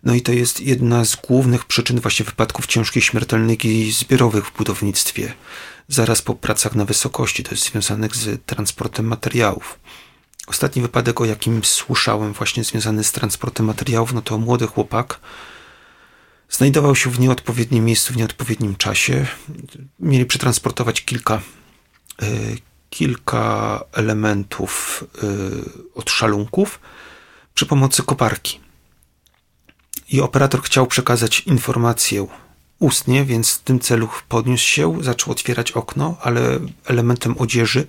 No 0.03 0.13
i 0.13 0.21
to 0.21 0.31
jest 0.31 0.61
jedna 0.61 1.05
z 1.05 1.15
głównych 1.15 1.65
przyczyn 1.65 1.99
właśnie 1.99 2.25
wypadków 2.25 2.67
ciężkich, 2.67 3.03
śmiertelnych 3.03 3.65
i 3.65 3.91
zbiorowych 3.91 4.45
w 4.47 4.57
budownictwie. 4.57 5.33
Zaraz 5.87 6.21
po 6.21 6.35
pracach 6.35 6.75
na 6.75 6.85
wysokości, 6.85 7.43
to 7.43 7.51
jest 7.51 7.65
związanych 7.65 8.15
z 8.15 8.45
transportem 8.45 9.05
materiałów. 9.05 9.79
Ostatni 10.47 10.81
wypadek, 10.81 11.21
o 11.21 11.25
jakim 11.25 11.63
słyszałem, 11.63 12.33
właśnie 12.33 12.63
związany 12.63 13.03
z 13.03 13.11
transportem 13.11 13.65
materiałów, 13.65 14.13
no 14.13 14.21
to 14.21 14.37
młody 14.37 14.67
chłopak, 14.67 15.19
Znajdował 16.49 16.95
się 16.95 17.09
w 17.09 17.19
nieodpowiednim 17.19 17.85
miejscu, 17.85 18.13
w 18.13 18.17
nieodpowiednim 18.17 18.75
czasie. 18.75 19.25
Mieli 19.99 20.25
przetransportować 20.25 21.05
kilka, 21.05 21.41
y, 22.23 22.57
kilka 22.89 23.83
elementów 23.93 25.03
y, 25.23 25.93
od 25.95 26.09
szalunków 26.09 26.79
przy 27.53 27.65
pomocy 27.65 28.03
koparki. 28.03 28.59
I 30.09 30.21
operator 30.21 30.61
chciał 30.61 30.87
przekazać 30.87 31.39
informację 31.39 32.27
ustnie, 32.79 33.25
więc 33.25 33.53
w 33.53 33.63
tym 33.63 33.79
celu 33.79 34.09
podniósł 34.29 34.65
się, 34.65 35.03
zaczął 35.03 35.31
otwierać 35.31 35.71
okno, 35.71 36.17
ale 36.21 36.59
elementem 36.85 37.35
odzieży 37.37 37.87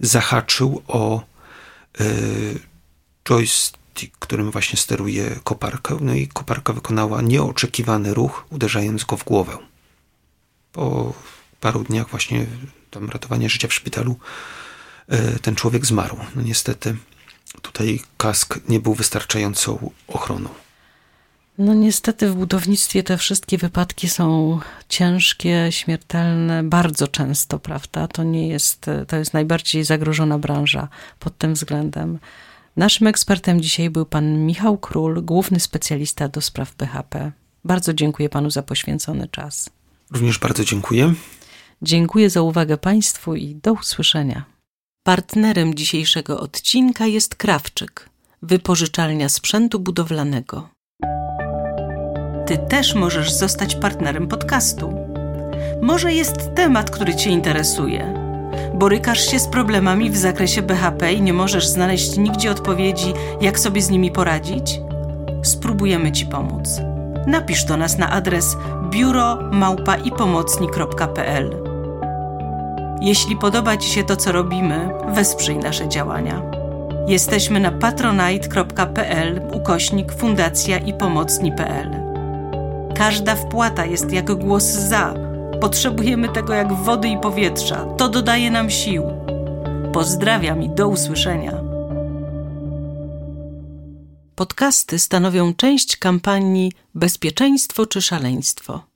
zahaczył 0.00 0.82
o 0.88 1.22
y, 2.00 2.58
joystick 3.28 3.79
którym 4.18 4.50
właśnie 4.50 4.78
steruje 4.78 5.40
koparkę. 5.44 5.98
No 6.00 6.14
i 6.14 6.28
koparka 6.28 6.72
wykonała 6.72 7.22
nieoczekiwany 7.22 8.14
ruch, 8.14 8.46
uderzając 8.50 9.04
go 9.04 9.16
w 9.16 9.24
głowę. 9.24 9.58
Po 10.72 11.14
paru 11.60 11.84
dniach 11.84 12.10
właśnie 12.10 12.46
tam 12.90 13.10
ratowania 13.10 13.48
życia 13.48 13.68
w 13.68 13.74
szpitalu 13.74 14.16
e, 15.08 15.38
ten 15.38 15.54
człowiek 15.54 15.86
zmarł. 15.86 16.16
No 16.36 16.42
niestety 16.42 16.96
tutaj 17.62 18.00
kask 18.16 18.60
nie 18.68 18.80
był 18.80 18.94
wystarczającą 18.94 19.90
ochroną. 20.08 20.48
No 21.58 21.74
niestety 21.74 22.30
w 22.30 22.34
budownictwie 22.34 23.02
te 23.02 23.18
wszystkie 23.18 23.58
wypadki 23.58 24.08
są 24.08 24.58
ciężkie, 24.88 25.66
śmiertelne, 25.70 26.62
bardzo 26.62 27.08
często, 27.08 27.58
prawda? 27.58 28.08
To 28.08 28.22
nie 28.22 28.48
jest, 28.48 28.86
to 29.08 29.16
jest 29.16 29.34
najbardziej 29.34 29.84
zagrożona 29.84 30.38
branża 30.38 30.88
pod 31.18 31.38
tym 31.38 31.54
względem. 31.54 32.18
Naszym 32.76 33.06
ekspertem 33.06 33.60
dzisiaj 33.60 33.90
był 33.90 34.06
pan 34.06 34.46
Michał 34.46 34.78
Król, 34.78 35.24
główny 35.24 35.60
specjalista 35.60 36.28
do 36.28 36.40
spraw 36.40 36.74
BHP. 36.76 37.32
Bardzo 37.64 37.94
dziękuję 37.94 38.28
panu 38.28 38.50
za 38.50 38.62
poświęcony 38.62 39.28
czas. 39.28 39.70
Również 40.10 40.38
bardzo 40.38 40.64
dziękuję. 40.64 41.14
Dziękuję 41.82 42.30
za 42.30 42.42
uwagę 42.42 42.76
państwu 42.76 43.34
i 43.34 43.54
do 43.54 43.72
usłyszenia. 43.72 44.44
Partnerem 45.02 45.74
dzisiejszego 45.74 46.40
odcinka 46.40 47.06
jest 47.06 47.34
Krawczyk, 47.34 48.08
wypożyczalnia 48.42 49.28
sprzętu 49.28 49.80
budowlanego. 49.80 50.68
Ty 52.46 52.58
też 52.58 52.94
możesz 52.94 53.32
zostać 53.32 53.74
partnerem 53.74 54.28
podcastu. 54.28 54.94
Może 55.82 56.12
jest 56.12 56.54
temat, 56.56 56.90
który 56.90 57.16
Cię 57.16 57.30
interesuje 57.30 58.19
Borykasz 58.80 59.30
się 59.30 59.38
z 59.38 59.48
problemami 59.48 60.10
w 60.10 60.16
zakresie 60.16 60.62
BHP 60.62 61.12
i 61.12 61.22
nie 61.22 61.32
możesz 61.32 61.66
znaleźć 61.66 62.16
nigdzie 62.16 62.50
odpowiedzi, 62.50 63.12
jak 63.40 63.58
sobie 63.58 63.82
z 63.82 63.90
nimi 63.90 64.10
poradzić? 64.10 64.80
Spróbujemy 65.42 66.12
Ci 66.12 66.26
pomóc. 66.26 66.80
Napisz 67.26 67.64
do 67.64 67.76
nas 67.76 67.98
na 67.98 68.10
adres 68.10 68.56
biuro.małpaipomocni.pl 68.90 71.56
Jeśli 73.00 73.36
podoba 73.36 73.76
Ci 73.76 73.90
się 73.90 74.04
to, 74.04 74.16
co 74.16 74.32
robimy, 74.32 74.88
wesprzyj 75.08 75.58
nasze 75.58 75.88
działania. 75.88 76.42
Jesteśmy 77.06 77.60
na 77.60 77.70
patronite.pl 77.70 79.40
ukośnik 79.52 80.12
fundacja 80.12 80.78
i 80.78 80.94
pomocni.pl. 80.94 81.90
Każda 82.96 83.36
wpłata 83.36 83.84
jest 83.84 84.12
jak 84.12 84.34
głos 84.34 84.64
za 84.64 85.29
Potrzebujemy 85.60 86.28
tego 86.28 86.54
jak 86.54 86.72
wody 86.72 87.08
i 87.08 87.18
powietrza. 87.18 87.84
To 87.96 88.08
dodaje 88.08 88.50
nam 88.50 88.70
sił. 88.70 89.02
Pozdrawiam 89.92 90.62
i 90.62 90.68
do 90.68 90.88
usłyszenia. 90.88 91.52
Podcasty 94.34 94.98
stanowią 94.98 95.54
część 95.54 95.96
kampanii 95.96 96.72
Bezpieczeństwo 96.94 97.86
czy 97.86 98.02
szaleństwo. 98.02 98.89